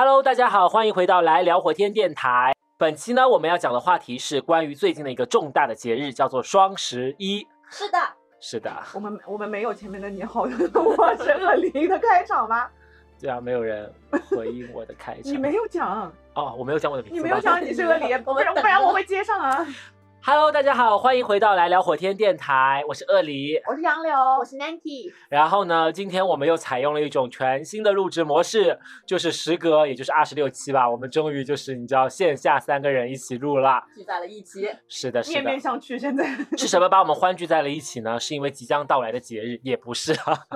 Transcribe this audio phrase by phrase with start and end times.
[0.00, 2.52] Hello，大家好，欢迎回到来聊火天电台。
[2.76, 7.44] 本期呢，我们要讲的话题是关于最近的一个重大的节日，叫做双十一。
[7.68, 7.98] 是的，
[8.38, 10.48] 是的，我们我们没有前面的你好，我
[11.16, 12.68] 是恶灵的开场吗？
[13.20, 13.92] 对啊，没有人
[14.30, 15.22] 回应我的开场。
[15.34, 17.18] 你没有讲，哦，我没有讲我的名字。
[17.18, 19.66] 你没有讲你是恶灵，不然不然我会接上啊。
[20.20, 23.56] Hello，大家好，欢迎回到来聊火天电台，我是鳄梨。
[23.66, 25.10] 我是杨柳，我是 Nancy。
[25.30, 33.82] 然后呢，今天我们又采用了一种全新的录制模式，就是时隔也就是二十六期吧，我们终于就是你知道线下三个人一起录了。
[33.94, 35.60] 聚在了一起，是的，是的面面的。
[35.60, 35.98] 相觑。
[35.98, 36.26] 现在
[36.58, 38.20] 是什么把我们欢聚在了一起呢？
[38.20, 40.46] 是因为即将到来的节日，也不是啊，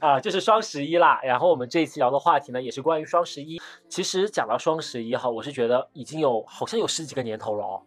[0.00, 1.20] 啊，就是双十一啦。
[1.22, 3.60] 然后我们这一期聊的话题呢，也是关于双十一。
[3.88, 7.82] 其实讲到双十一哈，我是觉得已经有好像有十几个年头了哦，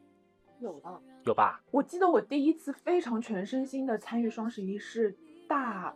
[0.59, 1.12] 有的。
[1.25, 1.61] 有吧？
[1.71, 5.15] 我记得我第一次非常全身心的参与双十一是
[5.47, 5.93] 大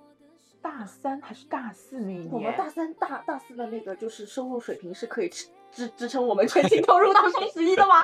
[0.61, 2.31] 大三还是大四那一年？
[2.31, 8.03] 我们大三、大大四的那个就是收入水平是可以支支支撑我们全心投入到 双十一的吗？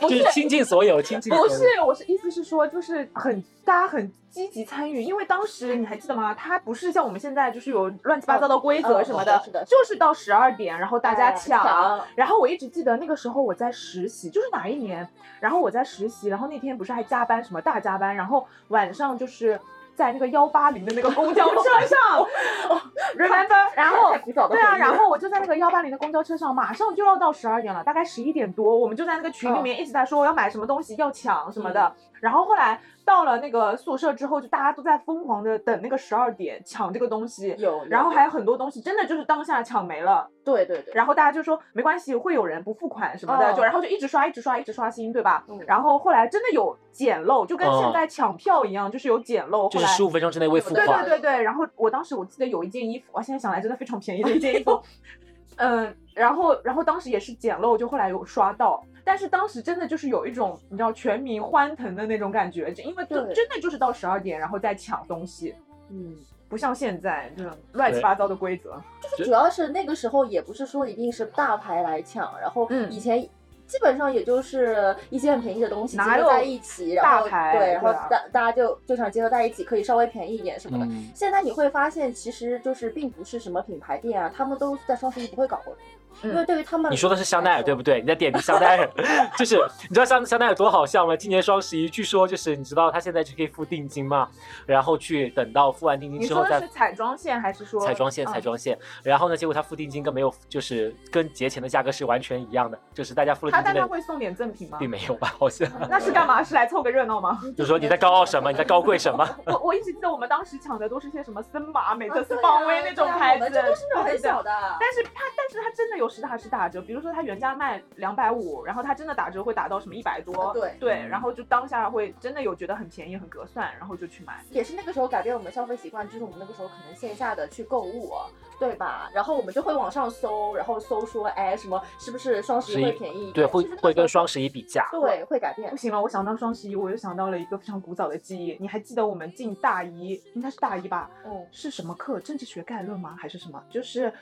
[0.00, 1.32] 不就是是倾尽所有，倾尽。
[1.34, 6.34] 不是，我是意思是说，就是很大家很积极参与，因为当时你还记得吗？
[6.34, 11.32] 它不是像我们现在就是有乱七八糟的规则嗯什么的，就是到十二点，然后大家。
[11.32, 15.08] 抢然后我一直记得那个时候我在实习，就是哪一年？
[15.40, 19.58] 然后我在实习，然后那天不是还加班什么大加班，然后晚上就是
[19.98, 22.24] 在那个幺八零的那个公交车上，
[23.18, 23.66] remember？
[23.74, 24.14] 然后
[24.48, 31.92] 对啊，然后我就在那个幺八零的公交车上，马上就要到十二点了，大概十一点多，我们就在那个群里面一直在说我要买什么东西，要抢什么的。
[32.20, 37.54] 然后后来到了那个宿舍之后，就大家都在疯狂的等那个十二点抢这个东西。
[37.58, 45.44] 有，然后还有很多东西真的就是当下抢没了，对对对，然后大家就说没关系，会有人不付款什么的，哦就然后就一直刷，一直刷，一直刷新，对吧？
[45.48, 49.68] 嗯然后后来真的有捡漏，就跟嗯现在抢票一样，就是有捡漏。
[49.68, 51.04] 就是后来十五分钟之内未付款。
[51.04, 54.80] 对对对，然后我当时我记得有一件衣服，我，现在想来真的非常便宜的一件衣服，
[55.58, 65.54] 嗯，然后然后当时也是捡漏，就后来有刷到，但是当时真的就是有一种你知道全民欢腾的那种感觉，就因为就真的就是到十二点，然后再抢东西，
[65.90, 66.16] 嗯，
[66.48, 68.82] 不像现在这种乱七八糟的规则。
[69.02, 73.28] 就是主要是那个时候也不是说一定是大牌来抢，然后嗯以前。
[73.68, 80.86] 基本上也就是一些很便宜的东西结合在一起，然后大牌对，然后大大家就就想结合在一起，可以稍微便宜一点什么的。
[80.86, 85.76] 嗯，现在你会发现，其实就是并不是什么品牌店啊，他们都在双十一不会搞活动，
[86.22, 88.00] 因为对于他们你说的是香奈儿对不对？
[88.00, 88.90] 你在点评香奈儿，
[89.38, 89.56] 就是
[89.88, 91.16] 你知道香香奈儿多好笑吗？
[91.16, 94.28] 今年双十一，据说就是你知道他现在就可以付定金嘛，
[94.66, 104.78] 然后去等到付完定金你说之后再的是彩妆线还是说彩妆线，彩嗯妆线，然后呢，结果他付定金跟没有，就是跟节前的价格是完全一样的，就是大家付了他定金他，但他会送点赠品吗？
[104.78, 105.34] 并没有吧？
[105.38, 106.42] 好像那是干嘛？
[106.42, 107.38] 是来凑个热闹吗？
[107.56, 108.50] 就是说你在高傲什么？
[108.50, 109.28] 你在高贵什么？
[109.46, 114.42] 我我一直记得我们当时抢的都是些什么森马、美特斯邦威那种牌子，都是那种很小。
[114.42, 114.50] 的。
[114.80, 124.42] 但是它，但是它真的有实打实打折，比如说它原价卖两百五，然后它真的打折会打到什么一百多，对对，嗯然后就当下会真的有觉得很便宜、很合算，然后就去买。
[124.50, 128.12] 也是那个时候改变我们消费习惯，就是我们那个时候可能线下的去购物，
[128.58, 129.10] 对吧？
[129.12, 133.34] 然后我们就会网上搜，然后搜说，哎，什么是不是双十一会便宜一点？
[133.34, 134.86] 对，会会跟双十一比价。
[134.92, 135.76] 对会改变不。
[135.76, 138.56] 行了，我想到双十一，我又想到了一个非常古早的记忆。
[138.60, 141.10] 你还记得我们进大一，应该是大一吧？
[141.24, 142.18] 嗯，是什么课？
[142.20, 143.16] 政治学概论吗？
[143.18, 143.62] 还是什么？
[143.70, 144.12] 就是，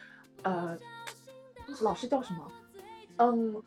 [0.43, 0.77] 呃，
[1.85, 2.41] 老师叫什么？
[3.19, 3.63] 嗯，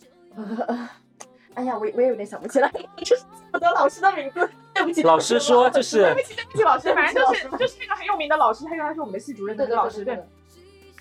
[1.56, 5.02] 哎呀，我我也有点想不起来， 就是我的老师的名字，对不起。
[5.03, 10.25] 老师说就是对不起，对不起，老师，反正就是就是那个很有名的老师，他原来是我们的系主任的老师，对对对。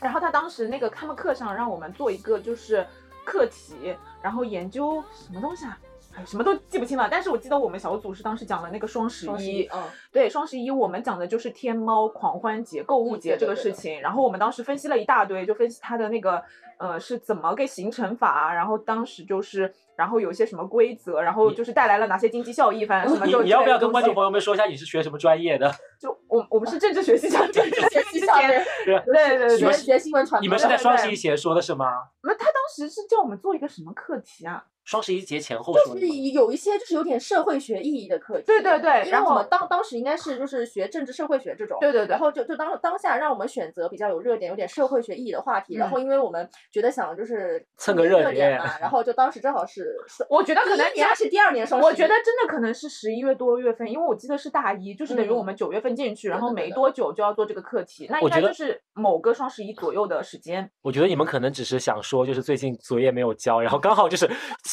[0.01, 2.87] 然后他当时那个他们课上让我们做一个就是
[3.25, 5.79] 课题，然后研究什么东西啊？
[6.15, 7.07] 哎，什么都记不清了。
[7.11, 14.01] 但是我记得我们小组是当时讲了那个双十一十一，，嗯，对，双十一我们讲的就是天猫狂欢节、购物嗯节这个事情。
[14.01, 16.43] 然后我们当时分析了一大堆，就分析它的那个
[16.79, 25.73] 呃是怎么个形成法，然后当时就是然后有些什么规则，然后就是带来了哪些经济效益，反正什么就你你要不要跟观众朋友们说一下你是学什么专业的？
[26.01, 29.57] 就我我们是政治学系， 政治学系对对对对。
[29.57, 31.87] 你们学新闻传播，你们是在双十一前说的是吗？
[32.23, 34.65] 那他当时是叫我们做一个什么课题啊？
[34.89, 36.15] 双十一节前后就是说的吗。
[36.33, 38.45] 有一些就是有点社会学意义的课题。
[38.47, 41.77] 对对对因为然后我们当当时应该是就是学政治社会学这种。
[41.79, 60.71] 对对对然后就就当当下让我们选择比较有热点、有点社会学意义的话题，然嗯后因为我们觉得想就是蹭个热热点嘛，然后就当时正好是 是我觉得可能第一年还是第二年双十一，我觉得真的可能是十一月多月份，因为我记得是大一，就是等于嗯我们九月份进去，然后没多久就要做这个课题，那应该就是某个双十一左右的时间。
[60.81, 64.27] 我觉得你们可能只是想说，就是最近作业没有交，然后刚好就是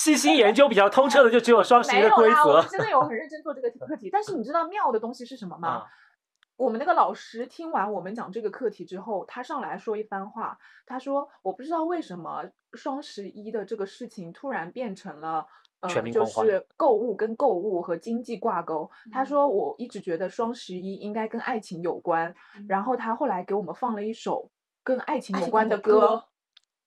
[0.06, 5.68] 细心研究比较通彻的，就只有双十一的规没有啊，我真的有很认真做这个课题，但是你知道妙的东西是什么吗？
[5.68, 5.86] 啊。
[6.58, 15.48] 我们那个老师听完我们讲这个课题之后，他上来说一番话，他说我不知道为什么双十一的这个事情突然变成了。
[15.82, 18.90] 呃，就是购物跟购物和经济挂钩。
[19.12, 22.34] 他嗯说我一直觉得双十一应该跟爱情有关，
[22.70, 24.50] 然后他后来给我们放了一首
[24.84, 26.24] 跟爱情爱情有关的歌歌，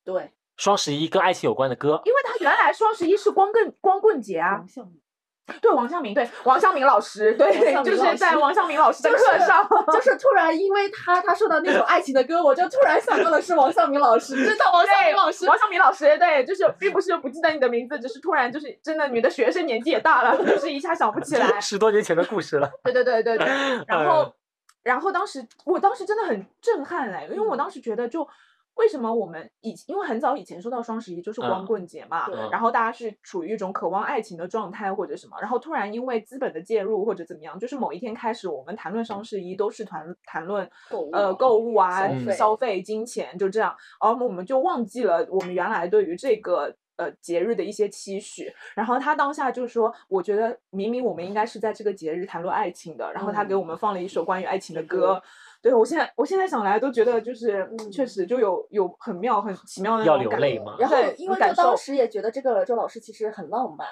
[0.03, 5.01] 对，双十一跟爱情有关的歌，因为他原来双十一是光棍光棍节啊王，向明
[5.63, 15.47] 对王向明，对王向明老师，对，就是在王向明老师的课上，就是突然因为他他说到那首爱情的歌，我就突然想到的是王向明老师，真的王向明老师。
[15.47, 21.59] 王向明老师，对，就是并不是不记得你的名字，只是突然就是真的，你的学生年纪也大了，就是一下想不起来。
[21.61, 22.71] 十多年前的故事了。
[22.85, 23.47] 对对对对对，
[23.89, 24.33] 然后嗯，
[24.83, 28.29] 然后当时我当时真的很震撼哎，因为我嗯当时觉得就。
[28.79, 46.75] 为什么我们以因为很早以前说到双十一就是光嗯棍节嘛，对然后大家是处于一种渴望爱情的状态或者什么，然后突然因为资本的介入或者怎么样，就是某一天开始我们谈论双十一都是谈谈论购物呃购物啊消费消费金钱就这样，而我们就忘记了我们原来对于这个。
[46.99, 55.23] 呃，节日的一些期许，然后他当下就说，我觉得明明我们应该是在这个节日谈论爱情的，然后他给我们放了一首关于爱情的歌，歌
[55.61, 63.87] 对我现在我现在想来都觉得就是嗯确实就有有很妙很奇妙的那要种感觉流泪吗然后对因为感就当时也觉得这个周老师其实很浪漫，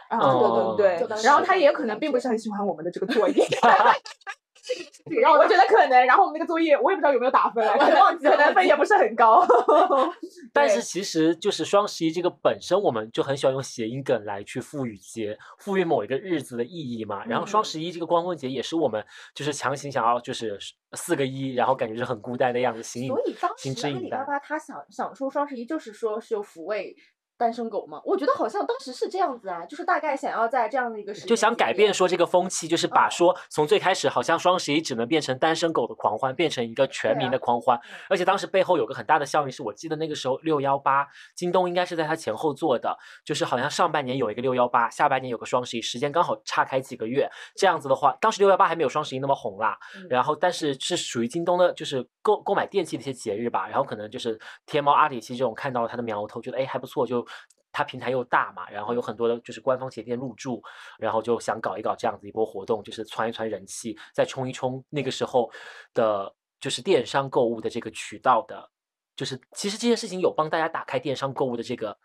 [0.76, 3.44] 对对对，然后时他也可能并不是很喜欢我们的这个作业，
[5.22, 17.24] 然后我觉得可能，然后我们那个作业我也不知道有没有打分，我可能忘记了可能分也不是很高， 对但是其实就是双十一这个本身，我们就很喜欢用谐音梗来去赋予节、赋予某一个日子的意义嘛。
[17.24, 19.04] 然后双嗯十一这个光棍节也是我们
[19.34, 20.58] 就是强行想要就是
[20.92, 24.10] 四个一，然后感觉是很孤单的样子，形影所以当时阿里。
[24.10, 26.94] 巴巴他想想出双十一，就是说是有抚慰
[27.38, 28.00] 单身狗嘛？
[28.04, 37.76] 我觉得好像当时是这样子啊，就是大概想要在这样的一个时就想改变说这个风气，就是把嗯说从最开始好像双十一只能变成单身狗的狂欢，变成一个全民的狂欢。
[37.78, 47.28] 嗯而且当时背后有个很大的效应，是我记得那个时候六幺八，京东应该是在它前后做的，就是好像上半年有一个六幺八，下半年有个双十一，时间刚好岔开几个月。
[47.54, 57.26] 这样子的话，当时六幺八还没有双十一那么红啦，嗯然后但是是属于京东的，就是购购买电器的一些节日吧，然后可能就是天猫、阿里系这种看到了它的苗头，觉得哎还不错，就
[57.76, 60.62] 它平台又大嘛，然后有很多的就是官方鞋店入驻，
[60.98, 65.50] 然后就想搞一搞这样子一波活动，就是窜一窜人气，再冲一冲那个时候
[65.92, 68.70] 的，就是电商购物的这个渠道的。
[69.14, 71.96] 就是其实这件事情有帮大家打开电商购物的这个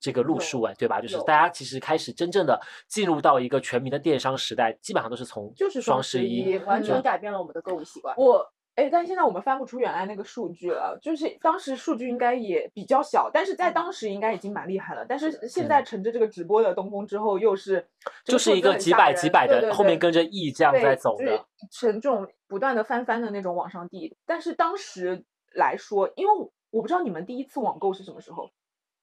[0.00, 1.00] 这个路数哎，对吧？
[1.00, 8.14] 就是大家其实开始真正的进入到一个全民的电商时代，基本上都是从就是双双十一一，完全嗯改变了我们的购物习惯。
[8.16, 15.04] 我哎，但现在我们翻不出原来那个数据了，就是当时数据应该也比较小，但是在嗯当时应该已经蛮厉害了。
[15.06, 17.86] 但是现嗯在乘着这个直播的东风之后，又是
[18.24, 21.46] 就是一个几百几百的，对对对后面跟着亿这样在走就是的。
[21.70, 24.16] 呈这种不断的翻番的那种往上递。
[24.24, 25.22] 但是当时
[25.52, 28.50] 来说，因为我我不知道你们第一次网购是什么时候，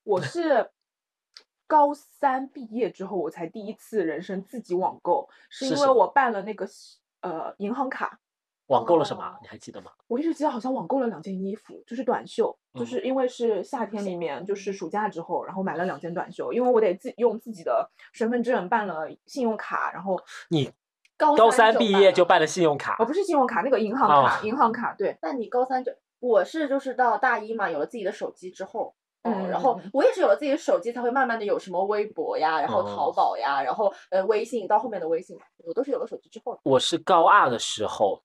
[0.04, 0.72] 我 是
[1.68, 6.68] 高三毕业之后，我才第一次人生自己网购，是因为我办了那个
[7.22, 8.20] 呃银行卡。
[8.68, 9.36] 网购了什么哦？
[9.42, 9.92] 你还记得吗？
[10.08, 20.20] 我一直记得好像网购了两件衣服，就是短袖，就嗯是因为是夏天里面，就是暑假之后，然后买了两件短袖，因为我得自用自己的身份证办了信用卡，然后
[20.50, 20.70] 你
[21.18, 28.94] 高高三就办了三毕业就办了信用卡哦，不是信用卡，那个银行哦卡，银行卡，对，那你高三就，我是就是到大一嘛，有了自己的手机之后，
[29.24, 36.60] 嗯，然后嗯我也是有了自己的手机，才会慢慢的有什么微博呀，然后淘哦宝呀，然后呃微信到后面的微信，我都是有了手机之后。
[36.64, 38.22] 我是高二的时候，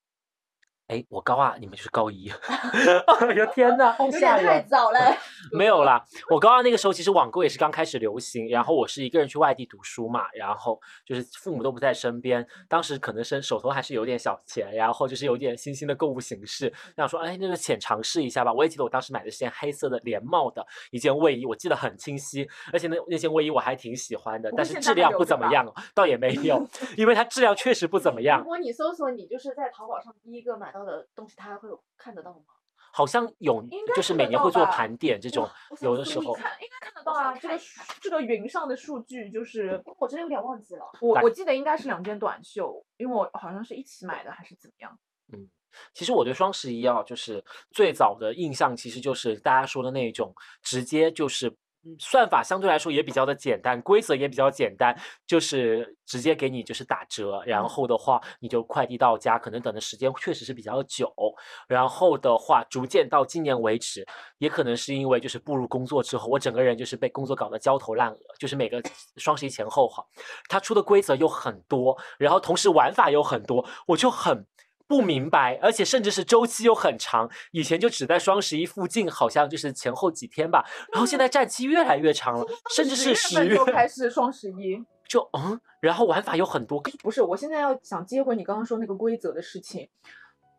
[0.92, 2.30] 哎，我高二，你们就是高一。
[2.50, 4.60] 哎呀天呐，好有点太！
[4.68, 4.98] 早了。
[5.50, 18.52] 没有啦，我高二那个时候其实网购也是刚开始流行，然后我是一个人去外地读书嘛，然后就是父母都不在身边，当时可能身手头还是有点小钱，然后就是有点新兴的购物形式，想说哎那就浅尝试一下吧。
[18.52, 26.62] 我也记得我当时买的是件黑色的连帽的一件卫衣，我记得很清晰，而且那那件卫衣我还挺喜欢的，但是质量不怎么样哦，倒也没有，
[26.98, 28.44] 因为它质量确实不怎么样如。
[28.44, 32.44] 果你搜索你就是在淘宝上第一个买到的东西，它还会有看得到吗？
[32.94, 35.48] 好像有应该就是每年会做盘点这种
[35.80, 37.58] 有的时候看应该看得到啊，这个
[38.02, 40.84] 这个云上的数据就是我真的有点忘记了。
[41.00, 44.98] 我我记得应该是两件短袖，因为我好像是一起买的还是怎么样？
[45.32, 45.48] 嗯
[45.94, 51.56] 其实我对双十一啊，就是最早的印象，其实就是大家说的那种，直接就是嗯
[51.98, 54.96] 算法相对来说也比较的简单，规则也比较简单，
[55.26, 61.12] 就是直接给你就是打折，然嗯后的话你就快递到家，可能等的时间确实是比较久，
[61.66, 64.06] 然后的话逐渐到今年为止，
[64.38, 68.82] 也可能是因为就是步入工作之后，我整个人就是被工作搞得焦头烂额，就是每个
[69.16, 70.04] 双十一前后哈，
[70.48, 74.46] 它出的规则又很多，然后同时玩法又很多，我就很。
[74.92, 77.26] 不明白，而且甚至是周期又很长。
[77.52, 82.46] 以前就只在双十一附近，好像就是前后几天吧，然后现在战期越来越长了，
[82.76, 84.84] 甚至是十月开始双十一。
[85.08, 89.88] 就嗯，然后玩法有很多，不是，我现在要想接回你刚刚说那个规则的事情。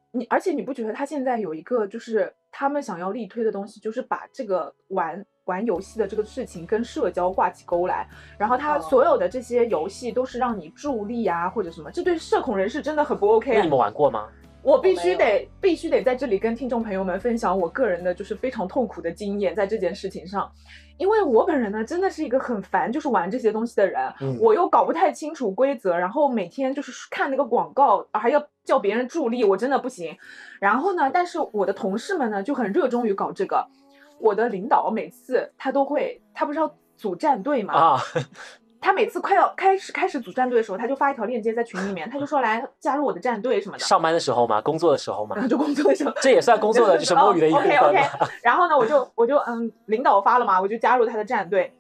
[0.10, 8.08] 你而且你不觉得他现在有一个就是他们想要力推的东西，就是把这个玩玩游戏的这个事情跟社交挂起钩来，
[8.38, 13.70] 然后他哦所有的这些游戏都是让你助力啊或者什么，这对社恐人士真的很不 OK 啊那你。
[13.70, 14.28] 们玩过吗？
[14.62, 20.50] 我必须得必须得在这里跟听众朋友们分享我个人的就是非常痛苦的经验在这件事情上，
[20.98, 30.16] 因为我本人呢真的是一个很烦就是玩这些东西的人，嗯我又搞不太清楚规则，然后每天就是看那个广告还要叫别人助力，我真的不行。
[30.62, 33.68] 然后呢，但是我的同事们呢就很热衷于搞这个，
[34.24, 38.00] 我的领导每次他都会，他不是要组战队嘛，啊，
[38.80, 43.84] 他每次快要开始开始组战队的时候，他就发一条链接在群里面，他就说来加入我的战队什么的。
[43.84, 44.62] 上班的时候嘛？
[44.62, 45.44] 工作的时候嘛然？
[45.44, 48.02] 后 就工作的时候，这也算工作的就是摸鱼的一部分 OK OK，
[48.42, 51.74] 然后呢，我就我就嗯，领导发了嘛，我就加入他的战队，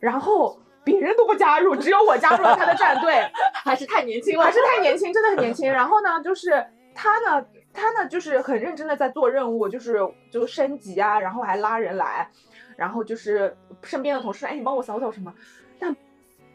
[0.00, 3.22] 然后别人都不加入，只有我加入了他的战队，
[3.64, 5.72] 还是太年轻了，还是太年轻，真的很年轻。
[5.72, 6.50] 然后呢，就是
[6.94, 9.98] 他呢，他呢就是很认真的在做任务，就是
[10.30, 12.30] 就升级啊，然后还拉人来，
[12.76, 15.32] 然后就是身边的同事，哎，你帮我扫扫什么？
[15.78, 15.94] 但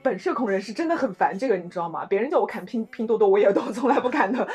[0.03, 2.05] 本社恐人士真的很烦这个，你知道吗？
[2.05, 4.47] 别人叫我砍拼拼多多，我也都 从来不砍的。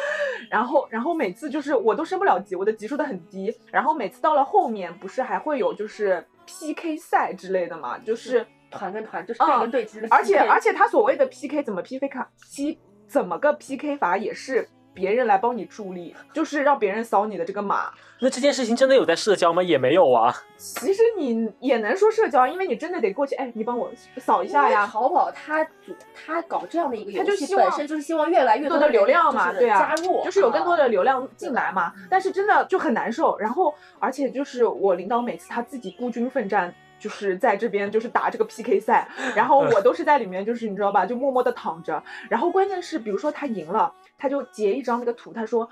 [0.49, 3.53] 然后，然后每次就是我都升不了级，我的级数都很低。
[3.73, 7.99] 然后每次到了后面，不是还会有就是 PK 赛之类的嘛？
[7.99, 14.69] 就是团跟团，就是对跟队之间的 PK，而且而且他所谓的 PK 怎么 PK 卡 P 怎么个 PK 法也是
[15.01, 17.91] 别人来帮你助力，就是让别人扫你的这个码。
[18.19, 19.63] 那这件事情真的有在社交吗？
[19.63, 20.31] 也没有啊。
[20.59, 24.87] 其实你也能说社交，因为你真的得过去，哎，你帮我扫一下呀。
[24.87, 30.83] 淘宝它组它搞这样的一个游戏，它就希望本身就是希望越来越多的流量嘛，对啊，加入，就是有更多的。
[30.83, 31.95] 的流量进来嘛。
[32.11, 36.75] 但是真的就很难受，然后而且就是我领导每次他自己孤军奋战。
[37.01, 42.01] 就是在这边就是打这个 PK 赛，然后我都是在里面，就是你知道吧，就默默的躺着。
[42.29, 45.69] 然后关键是，比如说他赢了，他就截一张那个图，他说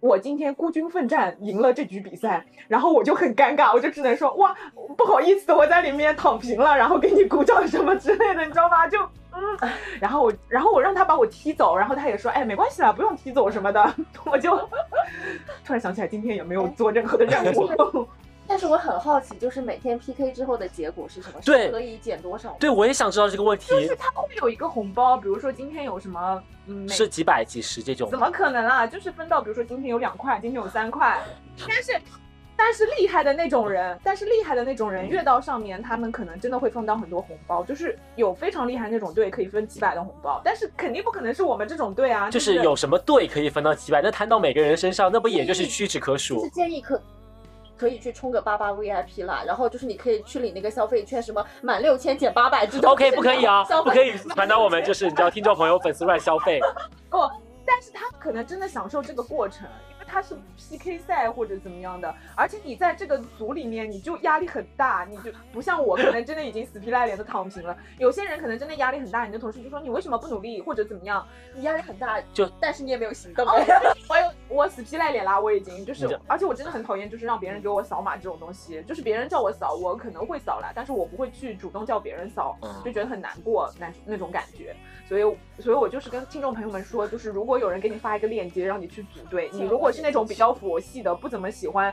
[0.00, 4.56] 我今天孤军奋战赢了这局比赛，然后我就很尴尬，我就只能说哇
[4.96, 8.88] 不好意思，我在里面躺平了，然后给你鼓掌什么之类的，你知道吧？
[8.88, 8.98] 就
[9.32, 14.56] 嗯，然后我然后我让他把我踢走，然后他也说哎没关系啦，不用踢走什么的， 我就
[15.64, 18.08] 突然想起来今天也没有做任何的任务。
[18.48, 21.40] 但是我很好奇，就是每天 PK 之后的结果是什么？
[21.44, 22.56] 对是可以减多少？
[22.58, 28.18] 对，我也想知道这个问题就是它会有一个红包，比如说今天有什么嗯是几百、几十这种怎。
[28.18, 28.86] 么可能啊？
[28.86, 31.22] 就是分到，比如说今天有两块，今天有三块，
[31.68, 32.00] 但是
[32.56, 46.50] 但是厉害的那种人，但是厉害的那种人越到上面，他们可能真的会分到很多红包，就是有非常厉害那种队可以分几百的红包，但是肯定不可能是我们这种队啊，就是是有什么队可以分到几百，那摊到每个人身上，那不也就是屈指可就数是？
[46.50, 46.98] 建议可。
[47.78, 52.90] 可以去充个八八 VIP 啦，然后就是你可以去领那个消费券，什么满六千减八百这种。
[52.90, 56.60] OK，不可以啊，不可以传达我们就是你知道听众朋友粉丝乱消费。
[57.10, 57.30] 哦，
[57.64, 59.66] 但是他可能真的享受这个过程，
[60.08, 71.24] 他是 PK 赛或者怎么样的，而且你在这个组里面你就压力很大，你就不像我可能真的已经死皮赖脸的躺平了， 有些人可能真的压力很大，你的同事就说你为什么不努力或者怎么样，
[71.54, 73.46] 你压力很大，就但是你也没有行动。
[73.46, 73.52] 哦，
[74.08, 82.78] 我有我死皮赖脸啦，我已经就是，而且我真的很讨厌就是让别人给我扫码这种东西，就是别人叫我扫，我可能会扫啦，但是我不会去主动叫别人扫，嗯。
[82.84, 84.74] 就觉得很难过那那种感觉，
[85.06, 85.22] 所以
[85.58, 91.92] 所以我就是跟听众朋友们说，就是如果有人给你发一个链接让你去组队，你如果是那种比较佛系的，不怎么喜欢。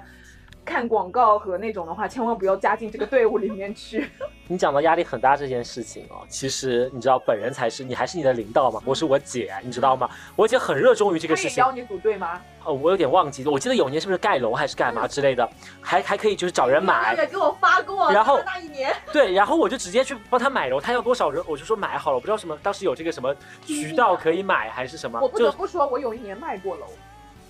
[0.63, 4.09] 看广告和那种的话，千万不要加进这个队伍里面去。
[4.47, 10.09] 你讲到压力很大这件事情哦，其实你知道本人才是你还是你的领导嘛，我是我姐，你知道吗？
[10.35, 11.83] 我姐很热衷于这个事情他也邀。
[11.83, 12.41] 你组队吗？
[12.63, 15.47] 哦，我有点忘记了，我记得有年是不是盖楼还是干嘛之类的，
[15.81, 17.27] 还还可以就是找人买也。
[17.27, 26.87] 给我发过，然后那一年，对，然后我就直接去帮他买楼，他要多少人，我就说买好了，我不知道什么，当时有这个什么渠道可以买还是什么我，不得不说，我有一年卖过楼，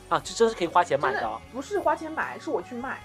[0.10, 3.00] 啊，这真是可以花钱买真的不是花钱买，是我去卖。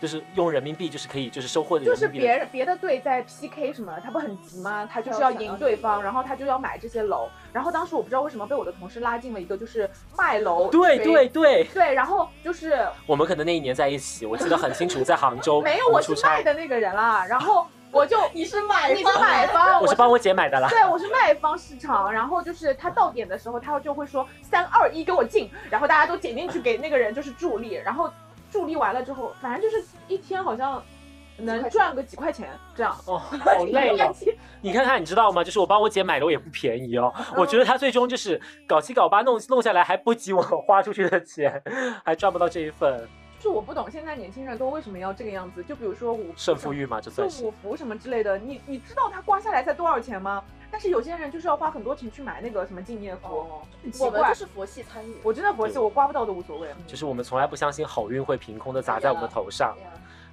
[0.00, 4.88] 就是用人民币，就是可以就是收获的就是人民币的别人别的队在 PK 什么，他不很急吗？
[4.90, 7.28] 他就是要赢对方，然后他就要买这些楼。
[7.52, 20.68] 然后当时我不知道为什么被我的同事拉进了一个就是卖楼，对对对，对，然后就是我们可能那一年在一起，我记得很清楚，在杭州，没有我是我们出差卖，的那个人啦，然后我就你是买你是买方，我是帮我姐买的啦。
[20.68, 28.10] 对，我是卖方市场，然后就是他到点的时候，他就会说三二一给我进，然后大家都点进去给那个人就是助力，然后
[28.50, 30.82] 助力完了之后，反正就是一天好像
[31.36, 32.96] 能赚个几块钱这样。
[33.06, 34.14] 哦，好累哦。
[34.60, 35.42] 你看看，你知道吗？
[35.42, 37.12] 就是我帮我姐买的，我也不便宜哦。
[37.36, 41.62] 我觉得她最终就是搞七搞八弄弄下来，还不及我花出去的钱，
[42.04, 43.08] 还赚不到这一份。
[43.40, 45.64] 就是我不懂现在年轻人都为什么要这个样子。
[45.64, 48.36] 就比如说五胜负欲嘛，这算是五福什么之类的。
[48.36, 50.44] 你你知道它刮下来才多少钱吗？
[50.70, 53.46] 但是有些人就是要花很多钱去买那个什么敬业福，
[53.98, 55.16] 我们就是佛系参与。
[55.22, 56.68] 我真的佛系，我刮不到都无所谓。
[56.86, 59.74] 就是我们从来不相信好运会凭空的砸在我们头上。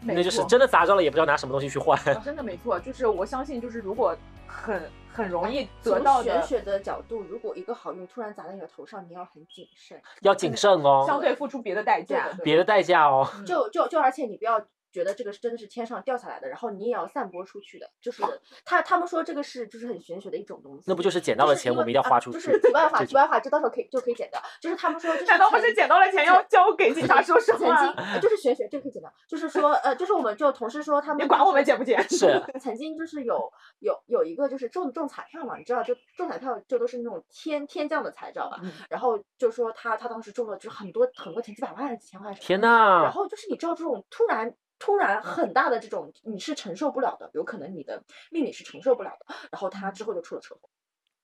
[0.01, 1.97] 那就是真的砸着了，也不知道拿什么东西去换。
[2.23, 4.83] 真的没错，就是我相信，就是如果很
[5.17, 6.39] 很容易得到的。
[6.41, 13.27] 玄学的角度，如果一个好运突然砸在你的头上，你要很谨慎，要谨慎哦，相对付出别的代价，别的代价哦。
[13.43, 14.63] 就就就，而且你不要。
[14.97, 18.23] 觉得这个是真的是天上掉下来的，然后你也要散播出去的，就是
[18.65, 20.85] 他他们说这个是就是很玄学的一种东西。
[20.87, 22.39] 那不就是捡到了钱，我们一定要花出去？
[22.39, 24.41] 就是题外话，题外话，这到时候可以就可以剪掉。
[24.59, 27.75] 就是他们说， 难道不是捡到了钱要交给警察说实话？
[27.75, 29.13] 曾经就是玄学，这个可以剪掉。
[29.29, 32.01] 就是说，呃，就是我们就同事说他们，你管我们捡不捡？
[32.09, 38.59] 是 曾经就是有有有一个就是中中彩票嘛，你知道，就中彩票就都是那种天天降的彩，知道吧？
[38.89, 42.33] 然后就说他他当时中了就很多很多钱，几百万几千万。
[42.33, 43.01] 天呐！
[43.03, 44.55] 然后就是你知道这种突然。
[44.79, 50.69] 突然很大的这种你是承受不了的，有可能你的命里是承受不了的，然后他之后就出了车祸。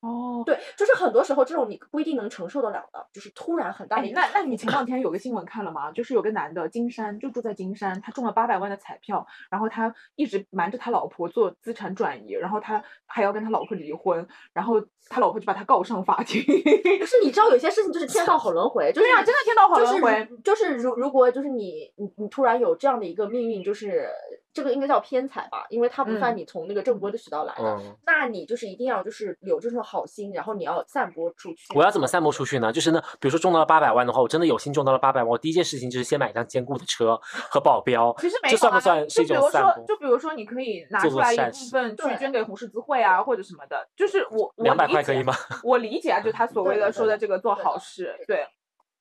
[0.04, 4.12] 哦，对，就是很多时候这种你不一定能承受得了的，就是突然很大的。
[4.12, 5.90] 那那你前两天有个新闻看了吗？
[5.94, 16.44] 就是有个男的金山，就住在金山，他中了八百万的彩票，然后他一直瞒着他老婆做资产转移，然后他还要跟他老婆离婚，然后他老婆就把他告上法庭。
[17.00, 20.30] 可是你知道有些事情就是天道好轮回， 就是啊，真的天道好轮回。
[20.44, 24.10] 就是如如果就是你你你突然有这样的一个命运，就是。
[24.54, 31.74] 这个应该叫偏财吧，因为它不算你从那个正规的渠道来的，那你就是一定要就是有这种好心，然后你要散播出去。
[31.74, 32.72] 我要怎么散播出去呢？
[32.72, 37.20] 就是呢，比如说中到了八百万的话，我真的有心中到了八百万，我第一件事情就是先买一辆坚固的车
[37.50, 38.16] 和保镖。
[38.20, 39.86] 其实没这算不算是一种散播？
[39.88, 43.88] 就比如说，你可以拿出来一部分去捐给红十字会啊，或者什么的。
[43.96, 45.34] 就是我两百块可以吗？
[45.64, 48.46] 我理解啊，就他所谓的说的这个做好事，对。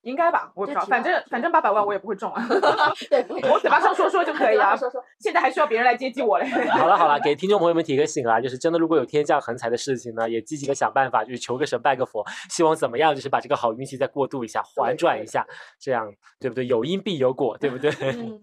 [0.02, 2.44] 应该吧，我不知道，反正反正八百万我也不会中啊。
[3.09, 4.76] 对，我嘴巴上说说就 可以啊。
[4.76, 6.47] 说说，现在还需要别人来接济我嘞。
[6.71, 15.46] 好了好了，给听众朋友们提个醒啊，就是真的，如果有天降横财的事情呢，也积极的想办法，就是求个神拜个佛，希望怎么样，就是把这个好运气再过渡一下，缓转一下，
[15.79, 16.66] 这样对不对？
[16.66, 17.90] 有因必有果，对不对？
[18.00, 18.40] 嗯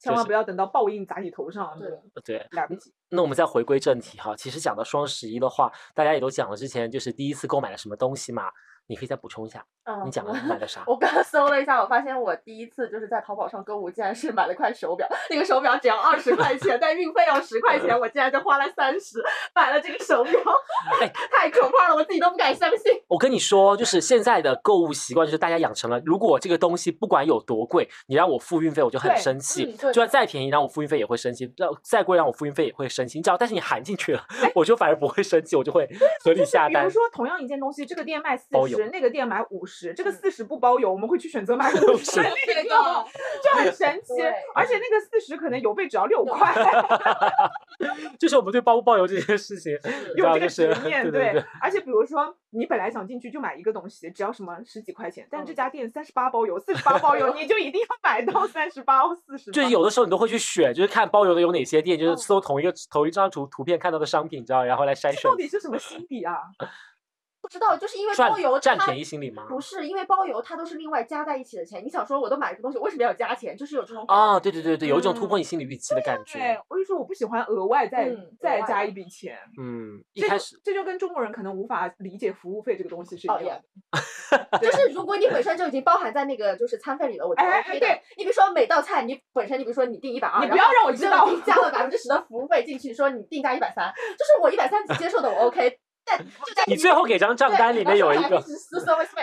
[0.00, 1.76] 千万不要等到报应砸你头上。
[1.76, 1.90] 对
[2.24, 2.92] 对，来不及。
[3.10, 8.44] 那我们再回归正题哈，其实讲到双十一的话，大家也都讲了之前就是第一次购买了什么东西嘛。
[8.88, 9.62] 你可以再补充一下，
[10.04, 10.82] 你讲了 买了啥？
[10.86, 15.06] 我刚搜了一下，我发现我第一次就是在淘宝上购物，竟然是买了块手表。
[15.28, 19.22] 那个手表只要二十块钱，但运费要十块钱，我竟然就花了三十
[19.54, 20.32] 买了这个手表。
[21.02, 22.92] 哎， 太可怕了，我自己都不敢相信。
[23.08, 29.70] 我跟你说，就是现在的购物习惯，就是大家养成了，如果这个东西不管有多贵，你让我付运费，我就很生气。
[29.74, 33.18] 就算再便宜，让我付运费也会生气；让再贵，让我付运费也会生气。
[33.18, 34.22] 你知道，但是你含进去了，
[34.54, 35.86] 我就反而不会生气，我就会
[36.24, 36.84] 合理下单。
[36.84, 38.77] 比如说，同样一件东西，这个店卖四十。
[38.86, 43.04] 那个店买五十，这个四十不包邮，我们会去选择买 五十 那个，
[43.42, 44.14] 就很神奇。
[44.54, 46.54] 而且那个四十可能邮费只要六块。
[48.18, 49.72] 就是我们对包不包邮这件事情
[50.16, 51.44] 有这个执念，对。
[51.60, 59.50] 而且比如说，你本来想进去就买一个东西，只要什么十几块钱，但这家店三十八包邮，四十八包邮，你就一定要买到三十八或四十。
[59.50, 65.22] 就是有的时候你都会去选，就是看包邮的有哪些店，就是搜同一个同一张图图片看到的商品，你知道，然后来筛选。
[65.22, 66.36] 到底是什么心理啊？
[67.40, 69.46] 不知道，就是因为包邮占便宜心理吗？
[69.48, 71.84] 不是，因为包邮它都是另外加在一起的钱。
[71.84, 73.56] 你想说，我都买这个东西，为什么要加钱？
[73.56, 76.38] 就是有这种啊，对对对对，有一种突破你心理预期的感觉。
[76.38, 79.38] 对，我就说我不喜欢额外再再加一笔钱。
[79.60, 84.58] 嗯，一开始这就跟中国人可能无法理解服务费这个东西是一样的。
[84.60, 87.86] 就是如果你本身就已经包含在那个就是餐费里了，我觉得 OK 的。
[88.16, 95.78] 你比如说每道菜你本身，你比如说你定一百二，你不要让我知道你加了百分之十的服务费进去，说你定价一百三，就是我一百三接受的，我 OK。
[96.68, 98.40] 你最后给张账单里面有一个，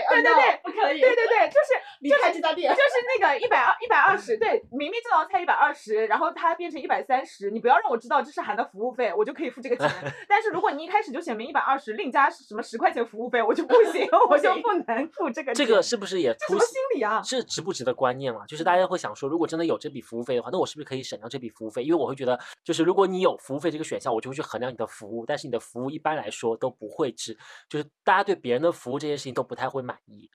[0.10, 1.70] 对对对，不可以，对对对，就是
[2.06, 9.90] 离开这家店，就是那个一百二一百二十，对，明明这道菜一百二十，然后它变成一百三十，你不要让我知道这是含的服务费，我就可以付这个钱。
[10.30, 15.54] 但是如果你一开始就写明一百二十，另加什么十块钱服务费，我就不行， 我就不能付这个。
[15.54, 17.22] 这个是不是也什么心理啊？
[17.24, 18.44] 是值不值的观念了？
[18.48, 21.84] 就是大家会想说，如果真的有这笔服务费的话，那我是不是可以省掉这笔服务费？
[21.84, 27.38] 因为我会觉得，就是如果你有服务费这个选项，我就会去衡量你的服务，但是你的服务一般来说都不会值。
[27.70, 30.30] 就是大家对别人的服务这件事情都不太会满意，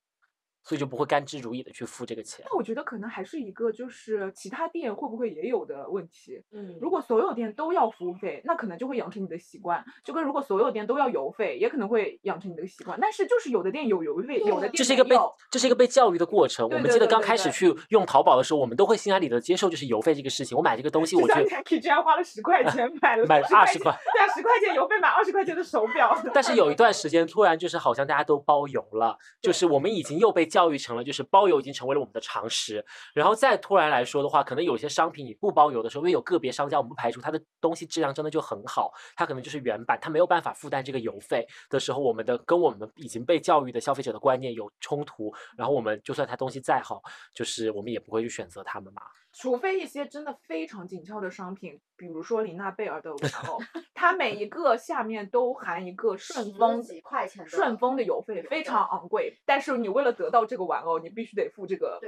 [0.63, 2.45] 所以就不会甘之如饴的去付这个钱。
[2.49, 6.43] 那我觉得可能还是一个就是其他店会不会也有的问题。
[6.53, 12.99] 嗯，如果所有店都要服务费，那可能就会养成你的习惯，就跟如果所有店都要邮费，也可能会养成你的习惯。
[13.01, 15.17] 但是就是有的店有邮费，有的店这是一个被
[15.51, 16.69] 这是一个被教育的过程。
[16.69, 20.57] 对我们记得刚开始去用淘宝的时候，我们都会心安理得接受就是邮费这个事情。
[20.57, 26.17] 我买这个东西，我觉得就像你 Nike 居然花了十块钱 买了买10 20块，对啊，十块钱邮费买二十块钱的手表。
[26.33, 32.85] 但是有一 段时间，突然就是好像大家都包邮了，就是我们已经又被教育成了，就是包邮已经成为了我们的常识。
[33.15, 47.01] 然后再突然来说的话，可能有些商品你不包邮的时候，因为有个别商家，我们不排除他的东西质量真的就很好，他可能就是原版，他没有办法负担这个邮费的时候，我们的跟我们已经被教育的消费者的观念有冲突，然后我们就算他东西再好，
[47.33, 49.03] 就是我们也不会去选择他们嘛。
[49.33, 53.59] 除非一些真的非常紧俏的商品，比如说琳娜贝尔的玩偶，
[53.95, 59.39] 它每一个下面都含一个顺丰几块钱的顺丰的邮费，非常昂贵。
[59.45, 61.99] 但是你为了得到这个玩偶，你必须得付这个。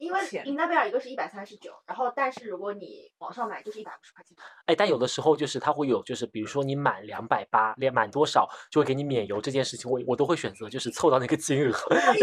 [0.00, 4.34] 对因为钱琳娜贝尔一个是一百三十九，然后但是如果你网上买就是一百五十块钱。
[4.64, 11.72] 哎，但有的时候就是它会有，就是比如说你满两百八，连满多少就会给你免邮这件事情，我我都会选择就是凑到那个金额，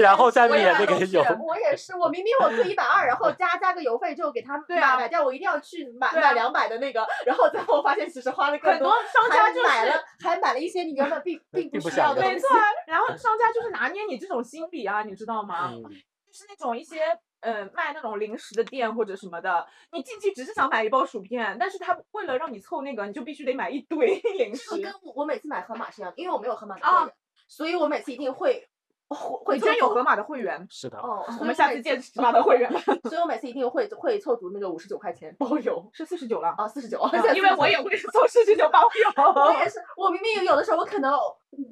[0.02, 1.24] 然后再免那个邮。
[1.24, 12.58] 是我也是，我明明我退一百二，然后加加个邮费就给他对啊买买掉，我一定要去买买两百的那个，然后最后发现其实花了更很多商家就是买了还买了一些你原本并并 并不不需要的没错。
[12.58, 15.70] 啊，然后商家就是拿捏你这种心理啊，你知道吗？
[15.72, 24.84] 嗯，就是那种一些呃卖那种零食的店或者什么的，你进去只是想买一包薯片，但是他为了让你凑那个，你就必须得买一堆 零食就。
[24.84, 27.16] 跟我我每次买盒马是一样的，因为我没有盒马的啊会员，
[27.48, 28.68] 所以我每次一定会
[29.10, 30.98] 会会你居然有盒马的会员，是的。
[30.98, 32.70] 哦，我们下次次见盒马的会员。
[33.08, 39.24] 所以我每次一定会会凑足那个五十九块钱包邮是四十九了，啊，四十九，啊因为我也会凑四十九包邮。
[39.34, 41.14] 我也是，我明明有的时候我可能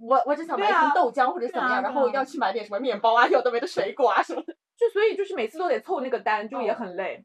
[0.01, 4.55] 我我只想买一瓶豆浆或者怎么样，啊啊然后要去买点什么面包啊，有的没的水果啊什么的。
[4.77, 7.23] 就所以就是每次都得凑那个单，就也很累。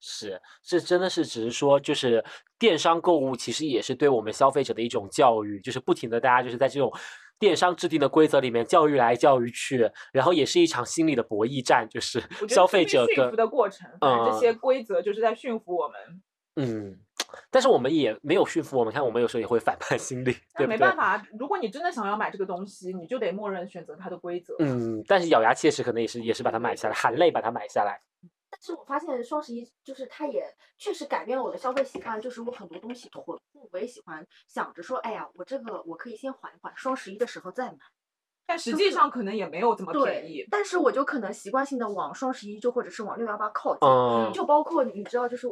[0.00, 2.22] 是，这真的是只是说，就是
[2.58, 6.92] 电商购物其实也是对我们消费者的一种教育，就是不停的大家就是在这种
[7.38, 16.22] 电商制定的规则里面教育来教育去，然后也是一场心理的博弈战，就是消费者跟服的过程，反正这嗯些规则就是在驯服我们。
[16.56, 16.98] 嗯，
[17.50, 20.96] 但是我们也没有驯服我们，看我们有时候也会反叛心理，对不对没办？
[20.96, 24.54] 法，如果你真的想要买这个东西，你就得默认选择它的规则。
[24.58, 28.00] 嗯，但是咬牙切齿可能也是也是把它买下来，含泪把它买下来。
[28.50, 30.46] 但是我发现双十一就是它也
[30.78, 33.36] 确实改变了我的消费习惯，就是我很多东西囤货，
[33.72, 37.78] 我也喜欢想着说，哎呀，我这个我可以先缓一缓，双十一的时候再买。
[38.46, 45.48] 但实际上可能也没有这么便宜对。，但是我就可能习惯性的往双十一就或者是往六幺八靠近，嗯，就包括你知道，就是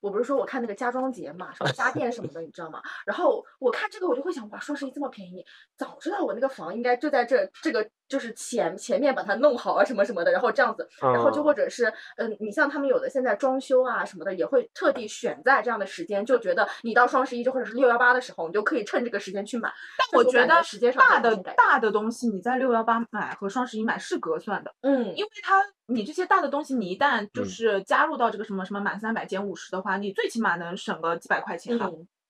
[0.00, 2.82] 我不是说我看那个家装节嘛，什么家电什么的，你知道吗？
[3.04, 5.44] 然后我看这个，我就会想，哇，双十一这么便宜，
[5.76, 19.72] 早知道我那个房应该就在这这个就是前前面把它弄好啊，什么什么的，然后这样子，然后就嗯或者是嗯，你像他们有的现在装修啊什么的，也会特地选在这样的时间，就觉得你到双十一就或者是六幺八的时候，你就可以趁这个时间去买。
[19.98, 20.46] 但我觉得
[20.94, 31.78] 大的大的东西，你在六幺八买和双十一买是隔算的，嗯，因为它你这些大的东西，你一旦就嗯是加入到这个什么什么满三百减五十的话，你最起码能省个几百块钱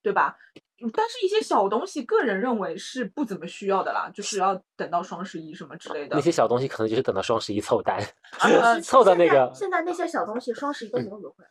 [0.02, 0.36] 对吧？
[0.82, 6.20] 嗯但是一些小东西，个人认为是不怎么需要的啦，就是要等到双十一什么之类的那。
[6.20, 7.98] 些小东西可能就是等到双十一凑单，
[8.40, 11.50] 呃 凑的那现在个现在那些小东西双十一都没有优惠了，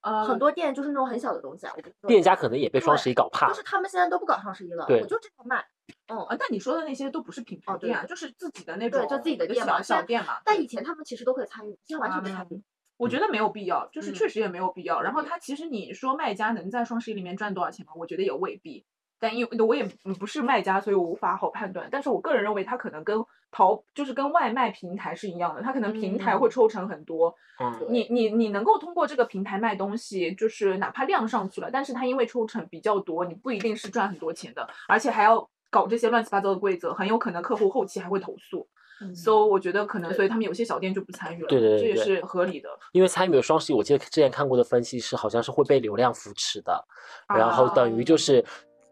[0.00, 3.62] 呃，很多店就是那种很小的东西啊，我店家可能也被双十一搞怕了就是。
[3.62, 5.62] 他们现在都不搞双十一了，我就这样卖。
[6.08, 10.38] 嗯，啊，但你说的那些都不是品牌店啊，就是自己的那种，对就自己的店嘛小小店嘛。
[10.44, 12.54] 但以前他们其实都会参与，现在完全不参与。
[12.54, 12.64] 嗯
[12.98, 15.00] 我觉得没有必要，就是嗯确实也没有必要。
[15.00, 17.92] 然后嗯他其实你说卖家能在双十一里面赚多少钱吗？
[17.94, 18.84] 我觉得也未必。
[19.20, 21.88] 但因为我也嗯不是卖家，所以我无法好判断。
[21.92, 27.32] 但是我个人认为，它可能跟淘就是跟外卖平台是一样的，它可能平台会嗯抽成很多。
[27.60, 38.66] 嗯，你你你能够通过这个平台卖东西，就是哪怕量上去了，但是它因为抽成比较多，你不一定是赚很多钱的，而且还要搞这些乱七八糟的规则，很有可能客户后期还会投诉。
[39.00, 42.68] 嗯 so 我觉得可能，所以他们有些小店就不参与了，对对对对这也是合理的。
[42.90, 46.84] 因为参与了双十一，我记得之前看过的分析是，好像是会被流量扶持的，
[47.28, 48.44] 然后等于就啊是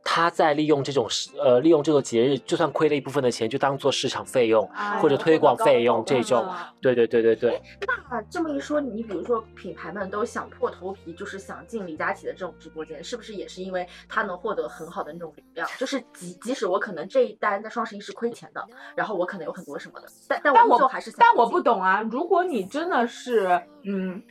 [0.08, 4.64] 他在利用这种时呃利用这个节日，就算亏了一部分的钱，就当做市场费用
[5.02, 6.46] 或者哎推广费用这种。
[6.48, 6.54] 嗯
[6.86, 7.62] 对对对对对，
[8.08, 15.68] 那这么一说，你比如说品牌们都想破头皮，就是想进李佳琦的这种直播间，是不是也是因为他能获得很好的那种流量？
[15.78, 18.64] 就是即即使我可能这一单在双十一是亏钱的，
[18.94, 24.22] 然后我可能有很多什么的，但但但我我依旧还是想但我不懂啊，如果你真的是嗯。